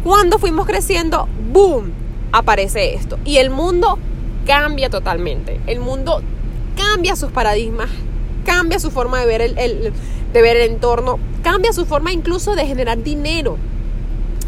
Cuando 0.03 0.39
fuimos 0.39 0.65
creciendo, 0.65 1.27
¡boom! 1.51 1.91
aparece 2.31 2.95
esto. 2.95 3.19
Y 3.25 3.37
el 3.37 3.49
mundo 3.49 3.99
cambia 4.45 4.89
totalmente. 4.89 5.59
El 5.67 5.79
mundo 5.79 6.21
cambia 6.75 7.15
sus 7.15 7.31
paradigmas, 7.31 7.89
cambia 8.45 8.79
su 8.79 8.91
forma 8.91 9.19
de 9.19 9.25
ver 9.25 9.41
el, 9.41 9.55
de 9.55 10.41
ver 10.41 10.57
el 10.57 10.71
entorno, 10.71 11.19
cambia 11.43 11.73
su 11.73 11.85
forma 11.85 12.11
incluso 12.11 12.55
de 12.55 12.65
generar 12.65 13.01
dinero. 13.03 13.57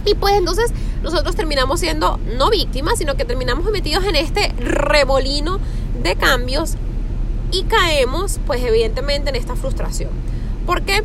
Y 0.05 0.15
pues 0.15 0.35
entonces 0.35 0.71
nosotros 1.01 1.35
terminamos 1.35 1.79
siendo 1.79 2.19
no 2.37 2.49
víctimas, 2.49 2.97
sino 2.97 3.15
que 3.15 3.25
terminamos 3.25 3.69
metidos 3.71 4.03
en 4.05 4.15
este 4.15 4.53
revolino 4.59 5.59
de 6.01 6.15
cambios 6.15 6.75
y 7.51 7.63
caemos 7.63 8.39
pues 8.45 8.63
evidentemente 8.63 9.29
en 9.29 9.35
esta 9.35 9.55
frustración. 9.55 10.09
¿Por 10.65 10.81
qué? 10.81 11.03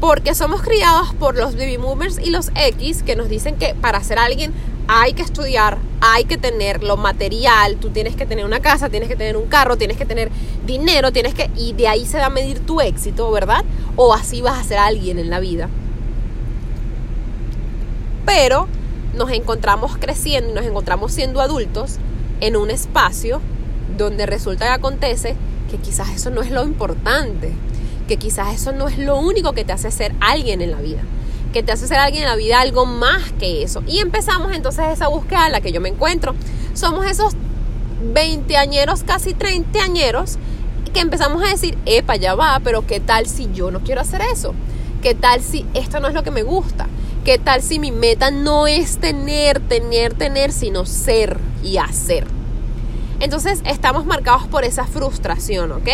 Porque 0.00 0.34
somos 0.34 0.62
criados 0.62 1.14
por 1.14 1.36
los 1.36 1.56
baby 1.56 1.76
boomers 1.76 2.18
y 2.18 2.30
los 2.30 2.50
X 2.54 3.02
que 3.02 3.16
nos 3.16 3.28
dicen 3.28 3.56
que 3.56 3.74
para 3.74 4.02
ser 4.02 4.18
alguien 4.18 4.52
hay 4.86 5.14
que 5.14 5.22
estudiar, 5.22 5.78
hay 6.00 6.24
que 6.24 6.36
tener 6.36 6.82
lo 6.82 6.96
material, 6.96 7.76
tú 7.76 7.90
tienes 7.90 8.16
que 8.16 8.26
tener 8.26 8.44
una 8.44 8.60
casa, 8.60 8.88
tienes 8.88 9.08
que 9.08 9.16
tener 9.16 9.36
un 9.36 9.46
carro, 9.46 9.76
tienes 9.76 9.96
que 9.96 10.04
tener 10.04 10.30
dinero, 10.66 11.12
tienes 11.12 11.34
que 11.34 11.50
y 11.56 11.72
de 11.72 11.88
ahí 11.88 12.04
se 12.04 12.18
va 12.18 12.26
a 12.26 12.30
medir 12.30 12.60
tu 12.60 12.80
éxito, 12.80 13.30
¿verdad? 13.30 13.64
O 13.96 14.12
así 14.12 14.42
vas 14.42 14.58
a 14.58 14.64
ser 14.64 14.78
alguien 14.78 15.18
en 15.18 15.30
la 15.30 15.40
vida. 15.40 15.68
Pero 18.26 18.68
nos 19.14 19.30
encontramos 19.30 19.96
creciendo 19.96 20.50
y 20.50 20.54
nos 20.54 20.64
encontramos 20.64 21.12
siendo 21.12 21.40
adultos 21.40 21.96
en 22.40 22.56
un 22.56 22.70
espacio 22.70 23.40
donde 23.96 24.26
resulta 24.26 24.66
que 24.66 24.72
acontece 24.72 25.36
que 25.70 25.78
quizás 25.78 26.10
eso 26.10 26.30
no 26.30 26.42
es 26.42 26.50
lo 26.50 26.64
importante, 26.64 27.52
que 28.08 28.16
quizás 28.16 28.54
eso 28.54 28.72
no 28.72 28.88
es 28.88 28.98
lo 28.98 29.16
único 29.16 29.52
que 29.52 29.64
te 29.64 29.72
hace 29.72 29.90
ser 29.90 30.14
alguien 30.20 30.60
en 30.60 30.70
la 30.70 30.80
vida, 30.80 31.02
que 31.54 31.62
te 31.62 31.70
hace 31.70 31.86
ser 31.86 31.98
alguien 31.98 32.24
en 32.24 32.28
la 32.28 32.34
vida 32.34 32.60
algo 32.60 32.84
más 32.84 33.32
que 33.38 33.62
eso. 33.62 33.84
Y 33.86 34.00
empezamos 34.00 34.52
entonces 34.52 34.86
esa 34.92 35.06
búsqueda 35.06 35.46
en 35.46 35.52
la 35.52 35.60
que 35.60 35.70
yo 35.70 35.80
me 35.80 35.88
encuentro. 35.88 36.34
Somos 36.74 37.06
esos 37.06 37.34
veinteañeros, 38.12 39.04
casi 39.04 39.34
treintañeros, 39.34 40.36
que 40.92 40.98
empezamos 40.98 41.44
a 41.44 41.46
decir, 41.46 41.78
epa, 41.86 42.16
ya 42.16 42.34
va, 42.34 42.60
pero 42.62 42.84
¿qué 42.88 42.98
tal 42.98 43.28
si 43.28 43.48
yo 43.54 43.70
no 43.70 43.80
quiero 43.80 44.00
hacer 44.00 44.20
eso? 44.32 44.52
¿Qué 45.00 45.14
tal 45.14 45.42
si 45.42 45.64
esto 45.74 46.00
no 46.00 46.08
es 46.08 46.14
lo 46.14 46.24
que 46.24 46.32
me 46.32 46.42
gusta? 46.42 46.88
¿Qué 47.24 47.38
tal 47.38 47.62
si 47.62 47.78
mi 47.78 47.92
meta 47.92 48.32
no 48.32 48.66
es 48.66 48.98
tener, 48.98 49.60
tener, 49.60 50.14
tener, 50.14 50.50
sino 50.50 50.84
ser 50.86 51.38
y 51.62 51.76
hacer? 51.76 52.26
Entonces 53.20 53.62
estamos 53.64 54.06
marcados 54.06 54.48
por 54.48 54.64
esa 54.64 54.86
frustración, 54.86 55.70
¿ok? 55.70 55.88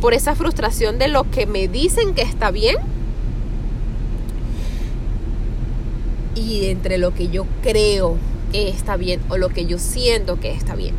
Por 0.00 0.12
esa 0.12 0.34
frustración 0.34 0.98
de 0.98 1.06
lo 1.06 1.30
que 1.30 1.46
me 1.46 1.68
dicen 1.68 2.14
que 2.14 2.22
está 2.22 2.50
bien 2.50 2.78
y 6.38 6.66
entre 6.66 6.98
lo 6.98 7.14
que 7.14 7.28
yo 7.28 7.46
creo 7.62 8.16
que 8.52 8.68
está 8.68 8.96
bien 8.96 9.20
o 9.28 9.36
lo 9.36 9.48
que 9.50 9.66
yo 9.66 9.78
siento 9.78 10.40
que 10.40 10.52
está 10.52 10.74
bien. 10.74 10.94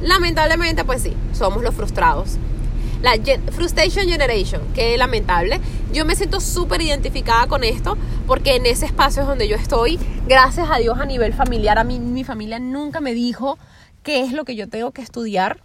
Lamentablemente, 0.00 0.84
pues 0.84 1.02
sí, 1.02 1.14
somos 1.32 1.62
los 1.62 1.74
frustrados. 1.74 2.38
La 3.02 3.12
Frustration 3.52 4.06
Generation, 4.06 4.60
que 4.74 4.96
lamentable. 4.98 5.60
Yo 5.92 6.04
me 6.04 6.14
siento 6.14 6.40
súper 6.40 6.82
identificada 6.82 7.46
con 7.46 7.64
esto 7.64 7.96
porque 8.26 8.56
en 8.56 8.66
ese 8.66 8.86
espacio 8.86 9.22
es 9.22 9.28
donde 9.28 9.48
yo 9.48 9.56
estoy, 9.56 9.98
gracias 10.28 10.68
a 10.70 10.76
Dios 10.78 10.98
a 11.00 11.06
nivel 11.06 11.32
familiar, 11.32 11.78
a 11.78 11.84
mí 11.84 11.98
mi 11.98 12.24
familia 12.24 12.58
nunca 12.58 13.00
me 13.00 13.14
dijo 13.14 13.58
qué 14.02 14.20
es 14.22 14.32
lo 14.32 14.44
que 14.44 14.54
yo 14.54 14.68
tengo 14.68 14.92
que 14.92 15.02
estudiar 15.02 15.60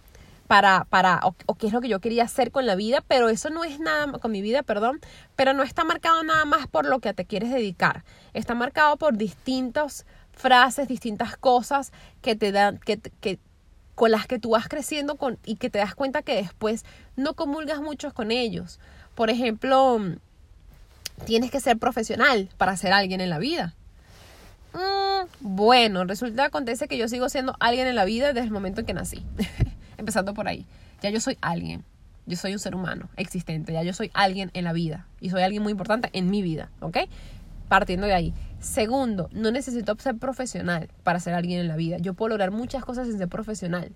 para, 0.46 0.84
para 0.84 1.20
o, 1.24 1.54
qué 1.54 1.66
es 1.66 1.72
lo 1.72 1.80
que 1.80 1.88
yo 1.88 2.00
quería 2.00 2.24
hacer 2.24 2.50
con 2.50 2.66
la 2.66 2.74
vida, 2.74 3.02
pero 3.06 3.28
eso 3.28 3.50
no 3.50 3.64
es 3.64 3.78
nada, 3.80 4.10
con 4.18 4.32
mi 4.32 4.42
vida, 4.42 4.62
perdón, 4.62 5.00
pero 5.34 5.52
no 5.52 5.62
está 5.62 5.84
marcado 5.84 6.22
nada 6.22 6.44
más 6.44 6.66
por 6.66 6.86
lo 6.86 7.00
que 7.00 7.12
te 7.12 7.24
quieres 7.24 7.50
dedicar, 7.50 8.04
está 8.32 8.54
marcado 8.54 8.96
por 8.96 9.16
distintas 9.16 10.06
frases, 10.32 10.88
distintas 10.88 11.36
cosas 11.36 11.92
que 12.22 12.36
te 12.36 12.52
dan, 12.52 12.78
que, 12.78 12.98
que, 12.98 13.38
con 13.94 14.10
las 14.10 14.26
que 14.26 14.38
tú 14.38 14.50
vas 14.50 14.68
creciendo 14.68 15.16
con, 15.16 15.38
y 15.44 15.56
que 15.56 15.70
te 15.70 15.78
das 15.78 15.94
cuenta 15.94 16.22
que 16.22 16.36
después 16.36 16.84
no 17.16 17.34
comulgas 17.34 17.80
mucho 17.80 18.12
con 18.12 18.30
ellos. 18.30 18.78
Por 19.14 19.30
ejemplo, 19.30 20.00
tienes 21.24 21.50
que 21.50 21.60
ser 21.60 21.78
profesional 21.78 22.50
para 22.58 22.76
ser 22.76 22.92
alguien 22.92 23.20
en 23.20 23.30
la 23.30 23.38
vida. 23.38 23.74
Mm, 24.74 25.26
bueno, 25.40 26.04
resulta 26.04 26.44
acontece 26.44 26.86
que 26.86 26.98
yo 26.98 27.08
sigo 27.08 27.30
siendo 27.30 27.56
alguien 27.60 27.86
en 27.86 27.96
la 27.96 28.04
vida 28.04 28.28
desde 28.28 28.46
el 28.46 28.50
momento 28.50 28.80
en 28.80 28.86
que 28.86 28.94
nací. 28.94 29.24
Empezando 29.98 30.34
por 30.34 30.48
ahí. 30.48 30.66
Ya 31.02 31.10
yo 31.10 31.20
soy 31.20 31.38
alguien. 31.40 31.84
Yo 32.26 32.36
soy 32.36 32.52
un 32.52 32.58
ser 32.58 32.74
humano 32.74 33.08
existente. 33.16 33.72
Ya 33.72 33.82
yo 33.82 33.92
soy 33.92 34.10
alguien 34.14 34.50
en 34.54 34.64
la 34.64 34.72
vida. 34.72 35.06
Y 35.20 35.30
soy 35.30 35.42
alguien 35.42 35.62
muy 35.62 35.72
importante 35.72 36.10
en 36.12 36.30
mi 36.30 36.42
vida. 36.42 36.70
¿Ok? 36.80 36.98
Partiendo 37.68 38.06
de 38.06 38.14
ahí. 38.14 38.34
Segundo, 38.60 39.28
no 39.32 39.50
necesito 39.50 39.96
ser 39.98 40.16
profesional 40.16 40.88
para 41.02 41.20
ser 41.20 41.34
alguien 41.34 41.60
en 41.60 41.68
la 41.68 41.76
vida. 41.76 41.98
Yo 41.98 42.14
puedo 42.14 42.30
lograr 42.30 42.50
muchas 42.50 42.84
cosas 42.84 43.06
sin 43.06 43.18
ser 43.18 43.28
profesional. 43.28 43.92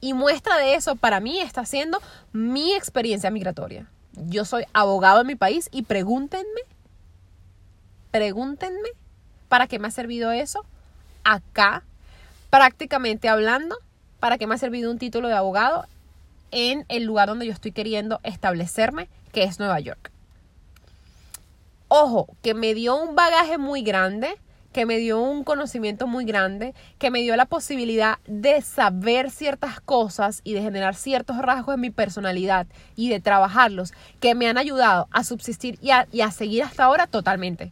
Y 0.00 0.12
muestra 0.12 0.58
de 0.58 0.74
eso 0.74 0.96
para 0.96 1.20
mí 1.20 1.40
está 1.40 1.64
siendo 1.64 2.00
mi 2.32 2.74
experiencia 2.74 3.30
migratoria. 3.30 3.86
Yo 4.12 4.44
soy 4.44 4.64
abogado 4.72 5.22
en 5.22 5.26
mi 5.26 5.34
país 5.34 5.68
y 5.72 5.82
pregúntenme, 5.82 6.60
pregúntenme, 8.10 8.88
¿para 9.48 9.66
qué 9.66 9.78
me 9.78 9.88
ha 9.88 9.90
servido 9.90 10.32
eso? 10.32 10.64
Acá, 11.24 11.82
prácticamente 12.50 13.28
hablando, 13.28 13.76
¿para 14.26 14.38
qué 14.38 14.48
me 14.48 14.56
ha 14.56 14.58
servido 14.58 14.90
un 14.90 14.98
título 14.98 15.28
de 15.28 15.34
abogado 15.34 15.86
en 16.50 16.84
el 16.88 17.04
lugar 17.04 17.28
donde 17.28 17.46
yo 17.46 17.52
estoy 17.52 17.70
queriendo 17.70 18.18
establecerme, 18.24 19.08
que 19.30 19.44
es 19.44 19.60
Nueva 19.60 19.78
York? 19.78 20.10
Ojo, 21.86 22.26
que 22.42 22.52
me 22.52 22.74
dio 22.74 23.00
un 23.00 23.14
bagaje 23.14 23.56
muy 23.56 23.82
grande, 23.82 24.36
que 24.72 24.84
me 24.84 24.98
dio 24.98 25.20
un 25.20 25.44
conocimiento 25.44 26.08
muy 26.08 26.24
grande, 26.24 26.74
que 26.98 27.12
me 27.12 27.20
dio 27.20 27.36
la 27.36 27.44
posibilidad 27.44 28.18
de 28.26 28.62
saber 28.62 29.30
ciertas 29.30 29.78
cosas 29.78 30.40
y 30.42 30.54
de 30.54 30.62
generar 30.62 30.96
ciertos 30.96 31.38
rasgos 31.38 31.76
en 31.76 31.82
mi 31.82 31.90
personalidad 31.90 32.66
y 32.96 33.10
de 33.10 33.20
trabajarlos, 33.20 33.94
que 34.18 34.34
me 34.34 34.48
han 34.48 34.58
ayudado 34.58 35.06
a 35.12 35.22
subsistir 35.22 35.78
y 35.80 35.92
a, 35.92 36.30
seguir 36.32 36.64
hasta 36.64 36.82
ahora 36.82 37.06
totalmente. 37.06 37.70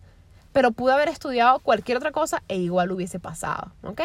Pero 0.53 0.71
pude 0.71 0.93
haber 0.93 1.09
estudiado 1.09 1.59
cualquier 1.59 1.97
otra 1.97 2.12
cosa 2.12 2.45
e 2.47 2.59
igual 2.59 2.93
hubiese 2.93 3.19
pasado, 3.19 3.73
¿ok? 3.83 4.03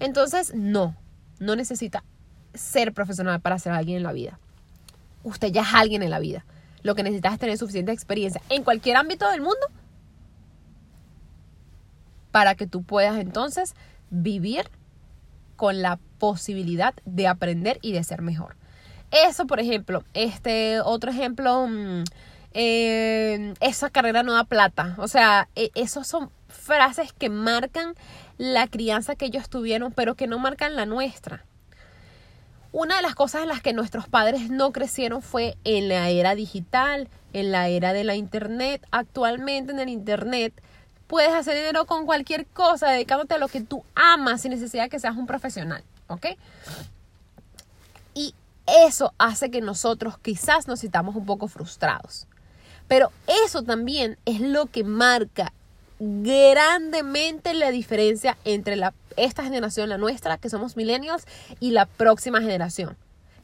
Entonces, 0.00 0.52
no, 0.52 0.96
no 1.42 1.56
necesita 1.56 2.04
ser 2.54 2.92
profesional 2.92 3.40
para 3.40 3.58
ser 3.58 3.72
alguien 3.72 3.98
en 3.98 4.02
la 4.02 4.12
vida. 4.12 4.38
Usted 5.24 5.48
ya 5.48 5.62
es 5.62 5.74
alguien 5.74 6.02
en 6.02 6.10
la 6.10 6.18
vida. 6.18 6.44
Lo 6.82 6.94
que 6.94 7.02
necesitas 7.02 7.34
es 7.34 7.38
tener 7.38 7.58
suficiente 7.58 7.92
experiencia 7.92 8.40
en 8.48 8.62
cualquier 8.62 8.96
ámbito 8.96 9.28
del 9.30 9.40
mundo 9.40 9.66
para 12.30 12.54
que 12.54 12.66
tú 12.66 12.82
puedas 12.82 13.18
entonces 13.18 13.74
vivir 14.10 14.70
con 15.56 15.82
la 15.82 15.98
posibilidad 16.18 16.94
de 17.04 17.28
aprender 17.28 17.78
y 17.82 17.92
de 17.92 18.02
ser 18.04 18.22
mejor. 18.22 18.56
Eso, 19.10 19.46
por 19.46 19.60
ejemplo, 19.60 20.04
este 20.14 20.80
otro 20.80 21.10
ejemplo, 21.10 21.66
mm, 21.68 22.04
eh, 22.52 23.54
esa 23.60 23.90
carrera 23.90 24.22
no 24.22 24.32
da 24.32 24.44
plata. 24.44 24.94
O 24.98 25.08
sea, 25.08 25.48
e, 25.54 25.70
esos 25.74 26.06
son 26.06 26.30
frases 26.48 27.12
que 27.12 27.28
marcan 27.28 27.94
la 28.38 28.66
crianza 28.66 29.14
que 29.14 29.26
ellos 29.26 29.48
tuvieron, 29.48 29.92
pero 29.92 30.14
que 30.14 30.26
no 30.26 30.38
marcan 30.38 30.76
la 30.76 30.86
nuestra. 30.86 31.44
Una 32.72 32.96
de 32.96 33.02
las 33.02 33.14
cosas 33.14 33.42
en 33.42 33.48
las 33.48 33.60
que 33.60 33.74
nuestros 33.74 34.08
padres 34.08 34.48
no 34.48 34.72
crecieron 34.72 35.20
fue 35.20 35.56
en 35.64 35.88
la 35.88 36.08
era 36.08 36.34
digital, 36.34 37.08
en 37.34 37.52
la 37.52 37.68
era 37.68 37.92
de 37.92 38.02
la 38.02 38.14
internet. 38.14 38.86
Actualmente 38.90 39.72
en 39.72 39.78
el 39.78 39.90
internet 39.90 40.54
puedes 41.06 41.32
hacer 41.32 41.54
dinero 41.54 41.84
con 41.84 42.06
cualquier 42.06 42.46
cosa, 42.46 42.88
dedicándote 42.88 43.34
a 43.34 43.38
lo 43.38 43.48
que 43.48 43.60
tú 43.60 43.84
amas 43.94 44.40
sin 44.40 44.52
necesidad 44.52 44.84
de 44.84 44.88
que 44.88 44.98
seas 44.98 45.16
un 45.16 45.26
profesional, 45.26 45.84
¿ok? 46.06 46.28
Y 48.14 48.34
eso 48.66 49.12
hace 49.18 49.50
que 49.50 49.60
nosotros 49.60 50.16
quizás 50.16 50.66
nos 50.66 50.80
sintamos 50.80 51.14
un 51.14 51.26
poco 51.26 51.48
frustrados. 51.48 52.26
Pero 52.88 53.12
eso 53.44 53.62
también 53.62 54.16
es 54.24 54.40
lo 54.40 54.66
que 54.66 54.84
marca 54.84 55.52
grandemente 56.02 57.54
la 57.54 57.70
diferencia 57.70 58.36
entre 58.44 58.76
esta 59.16 59.44
generación, 59.44 59.88
la 59.88 59.98
nuestra, 59.98 60.36
que 60.36 60.50
somos 60.50 60.76
millennials, 60.76 61.26
y 61.60 61.70
la 61.70 61.86
próxima 61.86 62.40
generación, 62.40 62.96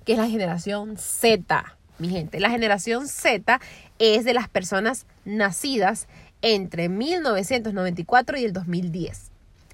que 0.05 0.14
es 0.14 0.18
la 0.18 0.27
generación 0.27 0.97
Z, 0.97 1.77
mi 1.99 2.09
gente. 2.09 2.40
La 2.40 2.51
generación 2.51 3.07
Z 3.07 3.61
es 4.01 4.25
de 4.25 4.35
las 4.35 4.49
personas 4.49 5.07
nacidas 5.25 6.09
entre 6.42 6.88
1994 6.88 8.38
y 8.38 8.44
el 8.44 8.53
2010. 8.53 9.31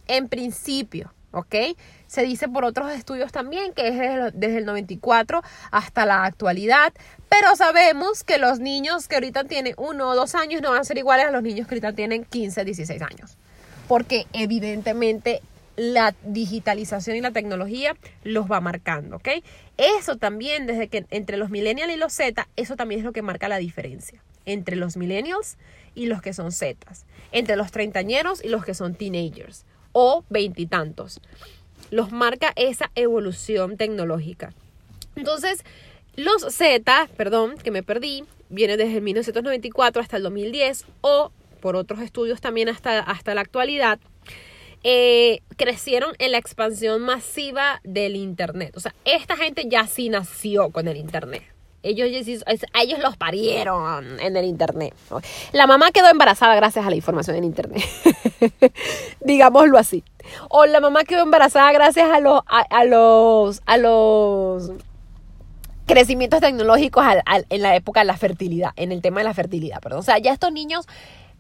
En 0.07 0.29
principio, 0.29 1.14
¿ok? 1.35 1.77
Se 2.07 2.23
dice 2.23 2.49
por 2.49 2.65
otros 2.65 2.93
estudios 2.93 3.33
también 3.33 3.73
que 3.75 3.89
es 3.89 4.35
desde, 4.35 4.59
el 4.59 4.65
94 4.65 5.43
hasta 5.71 6.07
la 6.07 6.25
actualidad, 6.25 6.93
pero 7.29 7.55
sabemos 7.57 8.25
que 8.25 8.39
los 8.39 8.61
niños 8.61 9.09
que 9.09 9.17
ahorita 9.17 9.45
tienen 9.45 9.75
uno 9.77 10.11
o 10.11 10.15
dos 10.15 10.35
años 10.35 10.63
no 10.63 10.71
van 10.71 10.81
a 10.81 10.85
ser 10.85 10.99
iguales 10.99 11.27
a 11.27 11.31
los 11.31 11.43
niños 11.43 11.67
que 11.67 11.75
ahorita 11.75 11.93
tienen 11.93 12.25
15, 12.25 12.65
16 12.65 13.03
años, 13.03 13.37
porque 13.89 14.27
evidentemente 14.33 15.43
la 15.77 16.15
digitalización 16.23 17.17
y 17.17 17.21
la 17.21 17.33
tecnología 17.33 17.97
los 18.23 18.51
va 18.51 18.61
marcando, 18.61 19.17
¿ok? 19.17 19.29
Eso 19.77 20.17
también, 20.17 20.67
desde 20.67 20.87
que 20.87 21.05
entre 21.11 21.37
los 21.37 21.51
millennials 21.51 21.93
y 21.93 21.97
los 21.97 22.13
Z, 22.13 22.47
eso 22.55 22.77
también 22.77 23.01
es 23.01 23.05
lo 23.05 23.13
que 23.13 23.23
marca 23.23 23.49
la 23.49 23.59
diferencia 23.59 24.23
entre 24.47 24.77
los 24.77 24.97
millennials 24.97 25.57
y 25.95 26.07
los 26.07 26.23
que 26.23 26.33
son 26.33 26.53
Zetas, 26.53 27.07
entre 27.33 27.57
los 27.57 27.73
treintañeros 27.73 28.45
y 28.45 28.49
los 28.49 28.65
que 28.65 28.75
son 28.75 28.95
teenagers 28.95 29.65
o 29.95 30.25
veintitantos. 30.29 31.23
Los 31.91 32.13
marca 32.13 32.53
esa 32.57 32.91
evolución 32.95 33.79
tecnológica. 33.79 34.53
Entonces, 35.17 35.65
los 36.17 36.43
Z, 36.55 37.09
perdón, 37.17 37.57
que 37.57 37.71
me 37.71 37.83
perdí, 37.83 38.25
vienen 38.51 38.77
desde 38.77 38.97
el 38.97 39.03
1994 39.03 40.03
hasta 40.03 40.19
el 40.19 40.25
2010 40.25 40.85
o 41.01 41.33
por 41.61 41.77
otros 41.77 42.01
estudios 42.01 42.43
también 42.43 42.69
hasta, 42.69 43.01
hasta 43.01 43.35
la 43.35 43.41
actualidad, 43.41 43.99
eh, 44.83 45.41
crecieron 45.57 46.15
en 46.19 46.33
la 46.33 46.39
expansión 46.39 47.01
masiva 47.01 47.81
del 47.85 48.17
Internet. 48.17 48.77
O 48.77 48.81
sea, 48.81 48.95
esta 49.07 49.35
gente 49.35 49.65
ya 49.67 49.87
sí 49.87 50.11
nació 50.11 50.69
con 50.71 50.89
el 50.89 50.99
Internet. 50.99 51.54
Ellos, 51.85 52.09
ellos 52.09 52.99
los 53.01 53.17
parieron 53.19 54.19
en 54.19 54.37
el 54.37 54.47
Internet. 54.47 54.95
La 55.53 55.67
mamá 55.67 55.91
quedó 55.91 56.09
embarazada 56.09 56.55
gracias 56.55 56.87
a 56.87 56.91
la 56.91 56.97
información 56.97 57.37
en 57.37 57.45
Internet. 57.45 57.83
Digámoslo 59.21 59.77
así. 59.77 60.03
O 60.49 60.65
la 60.65 60.81
mamá 60.81 61.05
quedó 61.05 61.23
embarazada 61.23 61.71
gracias 61.73 62.11
a 62.11 62.21
los, 62.21 62.41
a, 62.47 62.85
los, 62.85 63.61
a 63.67 63.77
los 63.77 64.73
crecimientos 65.87 66.41
tecnológicos 66.41 67.05
en 67.51 67.63
la 67.63 67.77
época 67.77 68.01
de 68.01 68.07
la 68.07 68.17
fertilidad, 68.17 68.71
en 68.77 68.91
el 68.91 69.03
tema 69.03 69.21
de 69.21 69.25
la 69.25 69.35
fertilidad, 69.35 69.81
perdón. 69.81 70.01
O 70.01 70.03
sea, 70.03 70.17
ya 70.19 70.33
estos 70.33 70.53
niños 70.53 70.87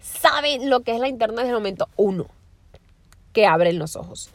saben 0.02 0.68
lo 0.68 0.80
que 0.82 0.92
es 0.92 1.00
la 1.00 1.08
internet 1.08 1.38
desde 1.38 1.50
el 1.50 1.54
momento 1.54 1.88
uno 1.96 2.26
que 3.32 3.46
abren 3.46 3.78
los 3.78 3.96
ojos. 3.96 4.28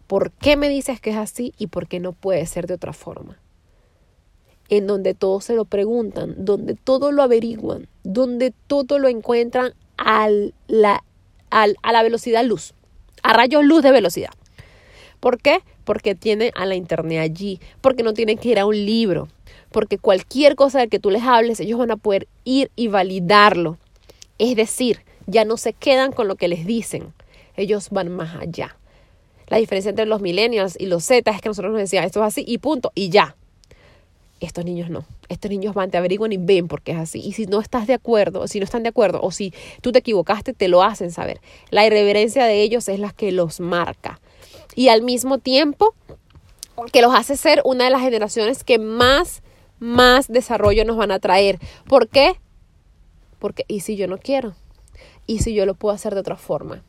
¿Por 0.07 0.31
qué 0.31 0.57
me 0.57 0.69
dices 0.69 0.99
que 0.99 1.11
es 1.11 1.17
así 1.17 1.53
y 1.57 1.67
por 1.67 1.87
qué 1.87 1.99
no 1.99 2.13
puede 2.13 2.45
ser 2.45 2.67
de 2.67 2.75
otra 2.75 2.93
forma? 2.93 3.39
En 4.69 4.87
donde 4.87 5.13
todos 5.13 5.45
se 5.45 5.55
lo 5.55 5.65
preguntan, 5.65 6.35
donde 6.37 6.75
todo 6.75 7.11
lo 7.11 7.23
averiguan, 7.23 7.87
donde 8.03 8.53
todo 8.67 8.99
lo 8.99 9.07
encuentran 9.07 9.73
la, 10.67 11.03
a 11.49 11.91
la 11.91 12.03
velocidad 12.03 12.45
luz, 12.45 12.73
a 13.23 13.33
rayos 13.33 13.63
luz 13.63 13.83
de 13.83 13.91
velocidad. 13.91 14.31
¿Por 15.19 15.39
qué? 15.39 15.59
Porque 15.83 16.15
tienen 16.15 16.51
a 16.55 16.65
la 16.65 16.75
internet 16.75 17.19
allí, 17.19 17.59
porque 17.81 18.03
no 18.03 18.13
tienen 18.13 18.37
que 18.37 18.49
ir 18.49 18.59
a 18.59 18.65
un 18.65 18.75
libro, 18.75 19.27
porque 19.71 19.97
cualquier 19.97 20.55
cosa 20.55 20.79
de 20.79 20.87
que 20.87 20.99
tú 20.99 21.09
les 21.09 21.23
hables, 21.23 21.59
ellos 21.59 21.79
van 21.79 21.91
a 21.91 21.97
poder 21.97 22.27
ir 22.43 22.71
y 22.75 22.87
validarlo. 22.87 23.77
Es 24.37 24.55
decir, 24.55 25.01
ya 25.27 25.45
no 25.45 25.57
se 25.57 25.73
quedan 25.73 26.11
con 26.11 26.27
lo 26.27 26.35
que 26.35 26.47
les 26.47 26.65
dicen, 26.65 27.13
ellos 27.55 27.89
van 27.89 28.09
más 28.09 28.35
allá. 28.35 28.75
La 29.47 29.57
diferencia 29.57 29.89
entre 29.89 30.05
los 30.05 30.21
millennials 30.21 30.79
y 30.79 30.85
los 30.85 31.03
Z 31.03 31.29
es 31.29 31.41
que 31.41 31.49
nosotros 31.49 31.73
nos 31.73 31.81
decían 31.81 32.05
esto 32.05 32.21
es 32.21 32.27
así 32.27 32.43
y 32.47 32.57
punto, 32.57 32.91
y 32.95 33.09
ya. 33.09 33.35
Estos 34.39 34.65
niños 34.65 34.89
no. 34.89 35.05
Estos 35.29 35.51
niños 35.51 35.75
van, 35.75 35.91
te 35.91 35.97
averiguan 35.97 36.31
y 36.31 36.37
ven 36.37 36.67
porque 36.67 36.93
es 36.93 36.97
así. 36.97 37.19
Y 37.19 37.33
si 37.33 37.45
no 37.45 37.59
estás 37.59 37.85
de 37.85 37.93
acuerdo, 37.93 38.47
si 38.47 38.59
no 38.59 38.63
están 38.63 38.83
de 38.83 38.89
acuerdo, 38.89 39.21
o 39.21 39.31
si 39.31 39.53
tú 39.81 39.91
te 39.91 39.99
equivocaste, 39.99 40.53
te 40.53 40.67
lo 40.67 40.83
hacen 40.83 41.11
saber. 41.11 41.39
La 41.69 41.85
irreverencia 41.85 42.45
de 42.45 42.61
ellos 42.61 42.89
es 42.89 42.99
la 42.99 43.11
que 43.11 43.31
los 43.31 43.59
marca. 43.59 44.19
Y 44.75 44.87
al 44.87 45.03
mismo 45.03 45.37
tiempo, 45.37 45.93
que 46.91 47.01
los 47.01 47.13
hace 47.13 47.37
ser 47.37 47.61
una 47.65 47.83
de 47.85 47.91
las 47.91 48.01
generaciones 48.01 48.63
que 48.63 48.79
más, 48.79 49.43
más 49.81 50.27
desarrollo 50.27 50.85
nos 50.85 50.95
van 50.95 51.11
a 51.11 51.19
traer. 51.19 51.59
¿Por 51.87 52.07
qué? 52.07 52.39
Porque, 53.39 53.65
¿y 53.67 53.81
si 53.81 53.97
yo 53.97 54.07
no 54.07 54.19
quiero? 54.19 54.53
¿Y 55.25 55.39
si 55.39 55.53
yo 55.55 55.65
lo 55.65 55.73
puedo 55.73 55.93
hacer 55.93 56.13
de 56.13 56.21
otra 56.21 56.37
forma? 56.37 56.83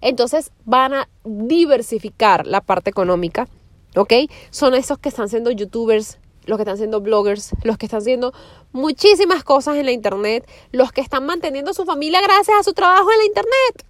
Entonces 0.00 0.52
van 0.64 0.94
a 0.94 1.08
diversificar 1.24 2.46
la 2.46 2.60
parte 2.60 2.90
económica, 2.90 3.48
¿ok? 3.96 4.12
Son 4.50 4.74
esos 4.74 4.98
que 4.98 5.08
están 5.08 5.28
siendo 5.28 5.50
youtubers 5.50 6.18
los 6.46 6.56
que 6.56 6.62
están 6.62 6.78
siendo 6.78 7.02
bloggers, 7.02 7.50
los 7.62 7.76
que 7.76 7.84
están 7.84 8.00
haciendo 8.00 8.32
muchísimas 8.72 9.44
cosas 9.44 9.76
en 9.76 9.84
la 9.84 9.92
internet, 9.92 10.48
los 10.72 10.92
que 10.92 11.02
están 11.02 11.26
manteniendo 11.26 11.72
a 11.72 11.74
su 11.74 11.84
familia 11.84 12.22
gracias 12.22 12.58
a 12.58 12.62
su 12.62 12.72
trabajo 12.72 13.10
en 13.12 13.18
la 13.18 13.24
internet. 13.26 13.84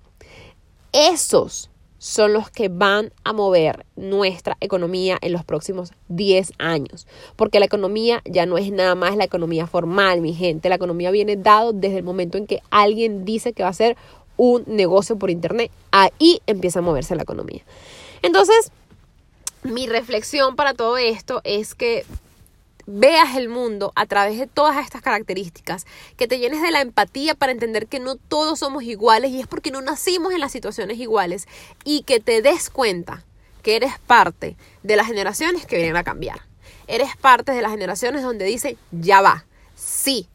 Esos 0.92 1.70
son 1.98 2.32
los 2.32 2.50
que 2.50 2.68
van 2.68 3.12
a 3.24 3.32
mover 3.32 3.84
nuestra 3.96 4.56
economía 4.60 5.18
en 5.20 5.32
los 5.32 5.44
próximos 5.44 5.92
10 6.08 6.52
años. 6.58 7.06
Porque 7.36 7.58
la 7.58 7.66
economía 7.66 8.22
ya 8.24 8.46
no 8.46 8.56
es 8.56 8.70
nada 8.70 8.94
más 8.94 9.16
la 9.16 9.24
economía 9.24 9.66
formal, 9.66 10.20
mi 10.20 10.32
gente. 10.32 10.68
La 10.68 10.76
economía 10.76 11.10
viene 11.10 11.36
dado 11.36 11.72
desde 11.72 11.98
el 11.98 12.04
momento 12.04 12.38
en 12.38 12.46
que 12.46 12.62
alguien 12.70 13.24
dice 13.24 13.52
que 13.52 13.62
va 13.62 13.68
a 13.68 13.70
hacer 13.70 13.96
un 14.36 14.64
negocio 14.66 15.18
por 15.18 15.30
internet. 15.30 15.70
Ahí 15.90 16.40
empieza 16.46 16.78
a 16.78 16.82
moverse 16.82 17.16
la 17.16 17.22
economía. 17.22 17.62
Entonces, 18.22 18.70
mi 19.62 19.86
reflexión 19.86 20.56
para 20.56 20.74
todo 20.74 20.96
esto 20.98 21.40
es 21.44 21.74
que 21.74 22.04
veas 22.90 23.36
el 23.36 23.50
mundo 23.50 23.92
a 23.96 24.06
través 24.06 24.38
de 24.38 24.46
todas 24.46 24.82
estas 24.82 25.02
características, 25.02 25.86
que 26.16 26.26
te 26.26 26.38
llenes 26.38 26.62
de 26.62 26.70
la 26.70 26.80
empatía 26.80 27.34
para 27.34 27.52
entender 27.52 27.86
que 27.86 28.00
no 28.00 28.16
todos 28.16 28.60
somos 28.60 28.82
iguales 28.82 29.30
y 29.30 29.40
es 29.40 29.46
porque 29.46 29.70
no 29.70 29.82
nacimos 29.82 30.32
en 30.32 30.40
las 30.40 30.52
situaciones 30.52 30.98
iguales 30.98 31.46
y 31.84 32.02
que 32.04 32.18
te 32.18 32.40
des 32.40 32.70
cuenta 32.70 33.24
que 33.62 33.76
eres 33.76 33.92
parte 34.06 34.56
de 34.82 34.96
las 34.96 35.06
generaciones 35.06 35.66
que 35.66 35.76
vienen 35.76 35.96
a 35.96 36.04
cambiar. 36.04 36.40
Eres 36.86 37.14
parte 37.14 37.52
de 37.52 37.60
las 37.60 37.72
generaciones 37.72 38.22
donde 38.22 38.46
dicen, 38.46 38.78
ya 38.90 39.20
va, 39.20 39.44
sí, 39.74 40.26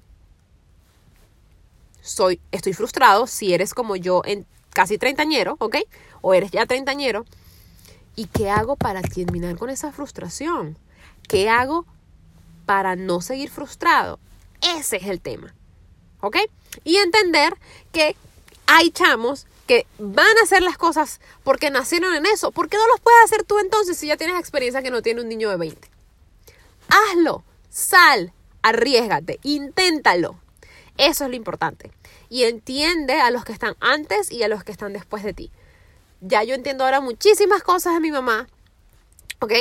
soy, 2.01 2.39
estoy 2.51 2.73
frustrado 2.73 3.25
si 3.25 3.55
eres 3.55 3.73
como 3.73 3.95
yo 3.95 4.21
en 4.25 4.45
casi 4.69 4.99
treintañero, 4.99 5.55
¿ok? 5.57 5.77
O 6.21 6.35
eres 6.35 6.51
ya 6.51 6.67
treintañero. 6.67 7.25
¿Y 8.15 8.27
qué 8.27 8.51
hago 8.51 8.75
para 8.75 9.01
terminar 9.01 9.57
con 9.57 9.71
esa 9.71 9.91
frustración? 9.91 10.77
¿Qué 11.27 11.49
hago 11.49 11.87
para 12.65 12.95
no 12.95 13.21
seguir 13.21 13.49
frustrado. 13.49 14.19
Ese 14.61 14.97
es 14.97 15.05
el 15.05 15.21
tema. 15.21 15.53
¿Ok? 16.21 16.37
Y 16.83 16.97
entender 16.97 17.55
que 17.91 18.15
hay 18.65 18.91
chamos 18.91 19.45
que 19.67 19.85
van 19.97 20.37
a 20.37 20.43
hacer 20.43 20.61
las 20.61 20.77
cosas 20.77 21.21
porque 21.43 21.69
nacieron 21.69 22.13
en 22.15 22.25
eso. 22.25 22.51
¿Por 22.51 22.69
qué 22.69 22.77
no 22.77 22.87
los 22.87 22.99
puedes 22.99 23.23
hacer 23.25 23.43
tú 23.43 23.59
entonces 23.59 23.97
si 23.97 24.07
ya 24.07 24.17
tienes 24.17 24.39
experiencia 24.39 24.81
que 24.81 24.91
no 24.91 25.01
tiene 25.01 25.21
un 25.21 25.29
niño 25.29 25.49
de 25.49 25.57
20? 25.57 25.89
Hazlo, 26.89 27.43
sal, 27.69 28.33
arriesgate, 28.61 29.39
inténtalo. 29.43 30.39
Eso 30.97 31.23
es 31.25 31.29
lo 31.29 31.35
importante. 31.35 31.91
Y 32.29 32.43
entiende 32.43 33.19
a 33.19 33.31
los 33.31 33.45
que 33.45 33.53
están 33.53 33.75
antes 33.79 34.31
y 34.31 34.43
a 34.43 34.47
los 34.47 34.63
que 34.63 34.71
están 34.71 34.93
después 34.93 35.23
de 35.23 35.33
ti. 35.33 35.51
Ya 36.21 36.43
yo 36.43 36.55
entiendo 36.55 36.83
ahora 36.83 37.01
muchísimas 37.01 37.63
cosas 37.63 37.93
de 37.93 37.99
mi 37.99 38.11
mamá, 38.11 38.47
¿ok? 39.39 39.53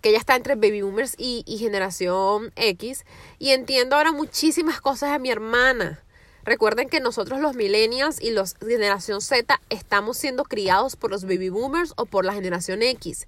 Que 0.00 0.10
ella 0.10 0.18
está 0.18 0.36
entre 0.36 0.54
baby 0.54 0.82
boomers 0.82 1.14
y, 1.18 1.42
generación 1.58 2.52
X. 2.56 3.04
Y 3.38 3.50
entiendo 3.50 3.96
ahora 3.96 4.12
muchísimas 4.12 4.80
cosas 4.80 5.12
de 5.12 5.18
mi 5.18 5.30
hermana. 5.30 6.02
Recuerden 6.44 6.88
que 6.88 7.00
nosotros 7.00 7.40
los 7.40 7.54
millennials 7.54 8.22
y 8.22 8.30
los 8.30 8.54
generación 8.54 9.20
Z 9.20 9.60
estamos 9.68 10.16
siendo 10.16 10.44
criados 10.44 10.96
por 10.96 11.10
los 11.10 11.24
baby 11.24 11.50
boomers 11.50 11.92
o 11.96 12.06
por 12.06 12.24
la 12.24 12.32
generación 12.32 12.82
X. 12.82 13.26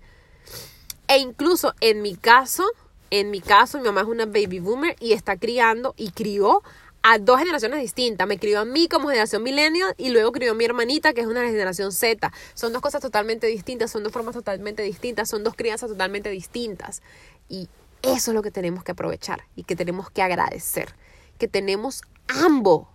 E 1.09 1.19
incluso 1.19 1.75
en 1.81 2.03
mi 2.03 2.15
caso, 2.15 2.65
en 3.11 3.31
mi 3.31 3.41
caso, 3.41 3.79
mi 3.79 3.85
mamá 3.85 4.03
es 4.03 4.07
una 4.07 4.27
baby 4.27 4.61
boomer 4.61 4.97
y 5.01 5.13
está 5.13 5.37
criando 5.37 5.95
y 5.97 6.13
crió 6.13 6.63
a 7.03 7.19
dos 7.19 7.39
generaciones 7.39 7.81
distintas. 7.81 8.27
Me 8.27 8.39
crió 8.39 8.61
a 8.61 8.65
mí 8.65 8.89
como 8.89 9.09
generación 9.09 9.43
millennial 9.43 9.95
y 9.97 10.11
luego 10.11 10.33
crió 10.33 10.53
a 10.53 10.55
mi 10.55 10.65
hermanita 10.65 11.13
que 11.13 11.23
es 11.23 11.27
una 11.27 11.43
generación 11.43 11.93
Z. 11.93 12.33
Son 12.55 12.73
dos 12.73 12.83
cosas 12.83 13.01
totalmente 13.01 13.47
distintas, 13.47 13.91
son 13.91 14.03
dos 14.03 14.13
formas 14.13 14.35
totalmente 14.35 14.83
distintas, 14.83 15.29
son 15.29 15.45
dos 15.45 15.55
crianzas 15.55 15.91
totalmente 15.91 16.31
distintas. 16.31 17.03
Y 17.49 17.69
eso 18.03 18.31
es 18.31 18.35
lo 18.35 18.43
que 18.43 18.51
tenemos 18.51 18.85
que 18.85 18.93
aprovechar 18.93 19.45
y 19.57 19.65
que 19.65 19.77
tenemos 19.77 20.11
que 20.11 20.23
agradecer. 20.23 20.95
Que 21.39 21.49
tenemos 21.49 22.03
ambos, 22.29 22.87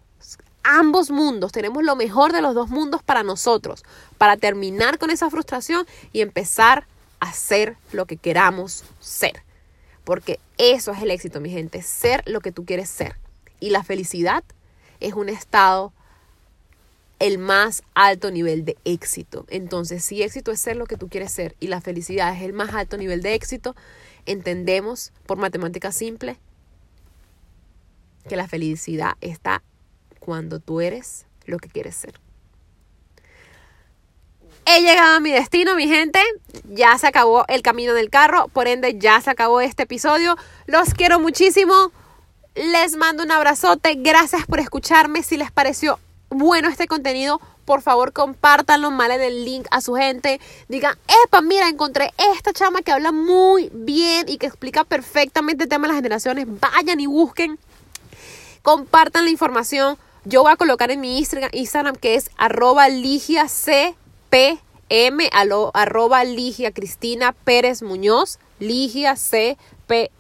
ambos 0.64 1.10
mundos, 1.10 1.52
tenemos 1.52 1.84
lo 1.84 1.96
mejor 1.96 2.32
de 2.32 2.42
los 2.42 2.54
dos 2.54 2.70
mundos 2.70 3.02
para 3.04 3.24
nosotros, 3.24 3.84
para 4.18 4.38
terminar 4.38 5.00
con 5.00 5.10
esa 5.10 5.30
frustración 5.30 5.86
y 6.14 6.22
empezar 6.22 6.88
a 7.20 7.34
ser 7.34 7.76
lo 7.92 8.06
que 8.06 8.18
queramos 8.18 8.84
ser. 9.00 9.44
Porque 10.04 10.40
eso 10.60 10.92
es 10.92 11.02
el 11.02 11.10
éxito, 11.10 11.42
mi 11.42 11.50
gente, 11.50 11.82
ser 11.82 12.22
lo 12.28 12.40
que 12.40 12.52
tú 12.52 12.66
quieres 12.66 12.90
ser 12.90 13.16
y 13.66 13.72
la 13.72 13.84
felicidad 13.84 14.44
es 15.00 15.16
un 15.16 15.28
estado 15.28 15.92
el 17.18 17.40
más 17.40 17.82
alto 17.96 18.30
nivel 18.30 18.64
de 18.64 18.78
éxito. 18.86 19.48
Entonces, 19.50 20.06
si 20.06 20.22
éxito 20.22 20.52
es 20.52 20.60
ser 20.60 20.78
lo 20.78 20.86
que 20.86 20.98
tú 20.98 21.10
quieres 21.10 21.32
ser 21.32 21.56
y 21.60 21.66
la 21.66 21.82
felicidad 21.82 22.36
es 22.36 22.44
el 22.44 22.54
más 22.54 22.76
alto 22.76 22.96
nivel 22.96 23.24
de 23.24 23.34
éxito, 23.34 23.76
entendemos 24.28 25.14
por 25.26 25.40
matemática 25.40 25.92
simple 25.92 26.38
que 28.30 28.36
la 28.36 28.48
felicidad 28.48 29.14
está 29.20 29.64
cuando 30.20 30.60
tú 30.60 30.80
eres 30.80 31.26
lo 31.48 31.58
que 31.58 31.70
quieres 31.70 31.96
ser. 31.96 32.20
He 34.68 34.82
llegado 34.82 35.16
a 35.16 35.20
mi 35.20 35.32
destino, 35.32 35.76
mi 35.76 35.88
gente. 35.88 36.20
Ya 36.66 36.96
se 37.00 37.08
acabó 37.08 37.46
el 37.48 37.64
camino 37.64 37.96
del 37.96 38.12
carro, 38.12 38.48
por 38.50 38.68
ende 38.68 39.00
ya 39.00 39.20
se 39.22 39.32
acabó 39.32 39.60
este 39.60 39.84
episodio. 39.84 40.38
Los 40.68 40.94
quiero 40.94 41.20
muchísimo. 41.20 41.92
Les 42.56 42.96
mando 42.96 43.24
un 43.24 43.32
abrazote. 43.32 43.96
Gracias 43.96 44.46
por 44.46 44.60
escucharme. 44.60 45.24
Si 45.24 45.38
les 45.38 45.52
pareció 45.52 46.00
bueno 46.30 46.70
este 46.70 46.88
contenido, 46.88 47.42
por 47.66 47.82
favor 47.82 48.14
compártanlo, 48.14 48.92
malen 48.92 49.22
el 49.22 49.44
link 49.44 49.68
a 49.72 49.82
su 49.82 49.96
gente, 49.96 50.40
digan, 50.68 50.98
epa, 51.26 51.42
mira, 51.42 51.68
encontré 51.68 52.14
esta 52.36 52.54
chama 52.54 52.82
que 52.82 52.92
habla 52.92 53.12
muy 53.12 53.70
bien 53.74 54.30
y 54.30 54.38
que 54.38 54.46
explica 54.46 54.84
perfectamente 54.84 55.64
el 55.64 55.70
tema 55.70 55.88
de 55.88 55.94
las 55.94 55.98
generaciones, 55.98 56.46
vayan 56.48 57.00
y 57.00 57.08
busquen, 57.08 57.58
compartan 58.62 59.26
la 59.26 59.32
información, 59.32 59.98
yo 60.26 60.44
voy 60.44 60.52
a 60.52 60.58
colocar 60.58 60.92
en 60.92 61.02
mi 61.02 61.18
Instagram, 61.18 61.96
que 61.96 62.16
es 62.16 62.30
arroba 62.38 62.90
ligiacpm, 62.90 63.96
arroba 65.74 66.24
ligia 66.24 66.72
Cristina 66.72 67.32
Pérez 67.32 67.82
Muñoz, 67.82 68.40
ligia 68.60 69.16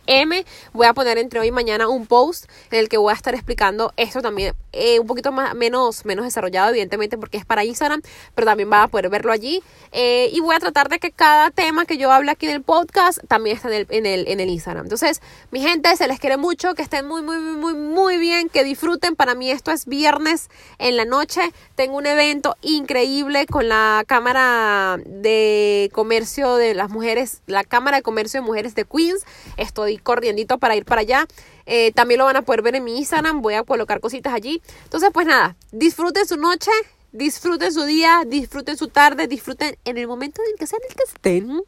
Pm. 0.05 0.45
Voy 0.73 0.87
a 0.87 0.93
poner 0.93 1.17
entre 1.17 1.39
hoy 1.39 1.47
y 1.47 1.51
mañana 1.51 1.87
un 1.87 2.05
post 2.05 2.45
en 2.71 2.79
el 2.79 2.89
que 2.89 2.97
voy 2.97 3.11
a 3.11 3.15
estar 3.15 3.33
explicando 3.33 3.93
esto 3.97 4.21
también 4.21 4.55
eh, 4.75 4.99
un 4.99 5.07
poquito 5.07 5.31
más, 5.31 5.55
menos, 5.55 6.05
menos 6.05 6.25
desarrollado, 6.25 6.69
evidentemente, 6.69 7.17
porque 7.17 7.37
es 7.37 7.45
para 7.45 7.63
Instagram, 7.63 8.01
pero 8.35 8.45
también 8.45 8.69
van 8.69 8.83
a 8.83 8.87
poder 8.89 9.09
verlo 9.09 9.31
allí. 9.31 9.63
Eh, 9.93 10.29
y 10.33 10.41
voy 10.41 10.53
a 10.53 10.59
tratar 10.59 10.89
de 10.89 10.99
que 10.99 11.11
cada 11.11 11.49
tema 11.49 11.85
que 11.85 11.97
yo 11.97 12.11
hable 12.11 12.31
aquí 12.31 12.45
en 12.45 12.51
el 12.51 12.61
podcast 12.61 13.19
también 13.29 13.55
esté 13.55 13.69
en 13.69 13.73
el, 13.73 13.87
en 13.89 14.05
el, 14.05 14.27
en 14.27 14.39
el 14.41 14.49
Instagram. 14.49 14.85
Entonces, 14.85 15.21
mi 15.51 15.61
gente, 15.61 15.95
se 15.95 16.07
les 16.07 16.19
quiere 16.19 16.35
mucho, 16.35 16.73
que 16.75 16.81
estén 16.81 17.07
muy, 17.07 17.21
muy, 17.21 17.37
muy, 17.37 17.73
muy 17.73 18.17
bien, 18.17 18.49
que 18.49 18.65
disfruten. 18.65 19.15
Para 19.15 19.33
mí 19.33 19.49
esto 19.49 19.71
es 19.71 19.85
viernes 19.85 20.49
en 20.77 20.97
la 20.97 21.05
noche. 21.05 21.41
Tengo 21.75 21.95
un 21.97 22.05
evento 22.05 22.57
increíble 22.61 23.45
con 23.45 23.69
la 23.69 24.03
Cámara 24.05 24.97
de 25.05 25.89
Comercio 25.93 26.55
de 26.55 26.73
las 26.73 26.89
Mujeres, 26.89 27.41
la 27.47 27.63
Cámara 27.63 27.97
de 27.97 28.03
Comercio 28.03 28.41
de 28.41 28.45
Mujeres 28.45 28.75
de 28.75 28.83
Queens. 28.83 29.23
Estoy 29.55 29.94
corriendito 30.01 30.57
para 30.57 30.75
ir 30.75 30.85
para 30.85 31.01
allá. 31.01 31.27
Eh, 31.65 31.91
también 31.93 32.19
lo 32.19 32.25
van 32.25 32.35
a 32.35 32.41
poder 32.43 32.61
ver 32.61 32.75
en 32.75 32.83
mi 32.83 32.97
Instagram. 32.97 33.41
Voy 33.41 33.55
a 33.55 33.63
colocar 33.63 33.99
cositas 33.99 34.33
allí. 34.33 34.61
Entonces, 34.83 35.09
pues 35.13 35.27
nada, 35.27 35.55
disfruten 35.71 36.27
su 36.27 36.37
noche, 36.37 36.71
disfruten 37.11 37.71
su 37.73 37.83
día, 37.85 38.23
disfruten 38.25 38.77
su 38.77 38.87
tarde, 38.87 39.27
disfruten 39.27 39.77
en 39.85 39.97
el 39.97 40.07
momento 40.07 40.41
en 40.41 40.51
el 40.51 40.59
que 40.59 40.67
sea 40.67 40.79
en 40.81 40.89
el 40.89 40.95
que 40.95 41.03
estén. 41.03 41.61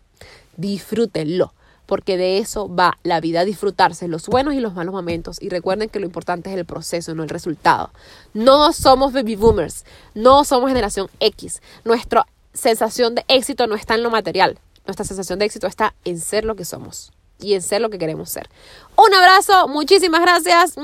Disfrútenlo 0.56 1.54
porque 1.88 2.18
de 2.18 2.38
eso 2.38 2.74
va 2.74 3.00
la 3.04 3.22
vida, 3.22 3.46
disfrutarse 3.46 4.08
los 4.10 4.28
buenos 4.28 4.54
y 4.54 4.60
los 4.60 4.74
malos 4.74 4.94
momentos. 4.94 5.42
Y 5.42 5.50
recuerden 5.50 5.90
que 5.90 6.00
lo 6.00 6.06
importante 6.06 6.52
es 6.52 6.58
el 6.58 6.66
proceso, 6.66 7.16
no 7.16 7.24
el 7.24 7.30
resultado. 7.30 7.92
No 8.34 8.74
somos 8.74 9.14
baby 9.14 9.38
boomers, 9.38 9.86
no 10.14 10.44
somos 10.44 10.70
generación 10.70 11.10
X. 11.22 11.62
Nuestra 11.86 12.28
sensación 12.54 13.16
de 13.16 13.24
éxito 13.30 13.68
no 13.68 13.76
está 13.76 13.96
en 13.96 14.04
lo 14.04 14.10
material, 14.10 14.60
nuestra 14.86 15.06
sensación 15.06 15.40
de 15.40 15.46
éxito 15.46 15.68
está 15.68 15.94
en 16.06 16.20
ser 16.20 16.46
lo 16.46 16.56
que 16.56 16.66
somos 16.66 17.12
y 17.40 17.54
en 17.54 17.62
ser 17.62 17.82
lo 17.82 17.90
que 17.90 17.98
queremos 17.98 18.30
ser. 18.30 18.50
Un 18.96 19.14
abrazo, 19.14 19.68
muchísimas 19.68 20.22
gracias. 20.22 20.76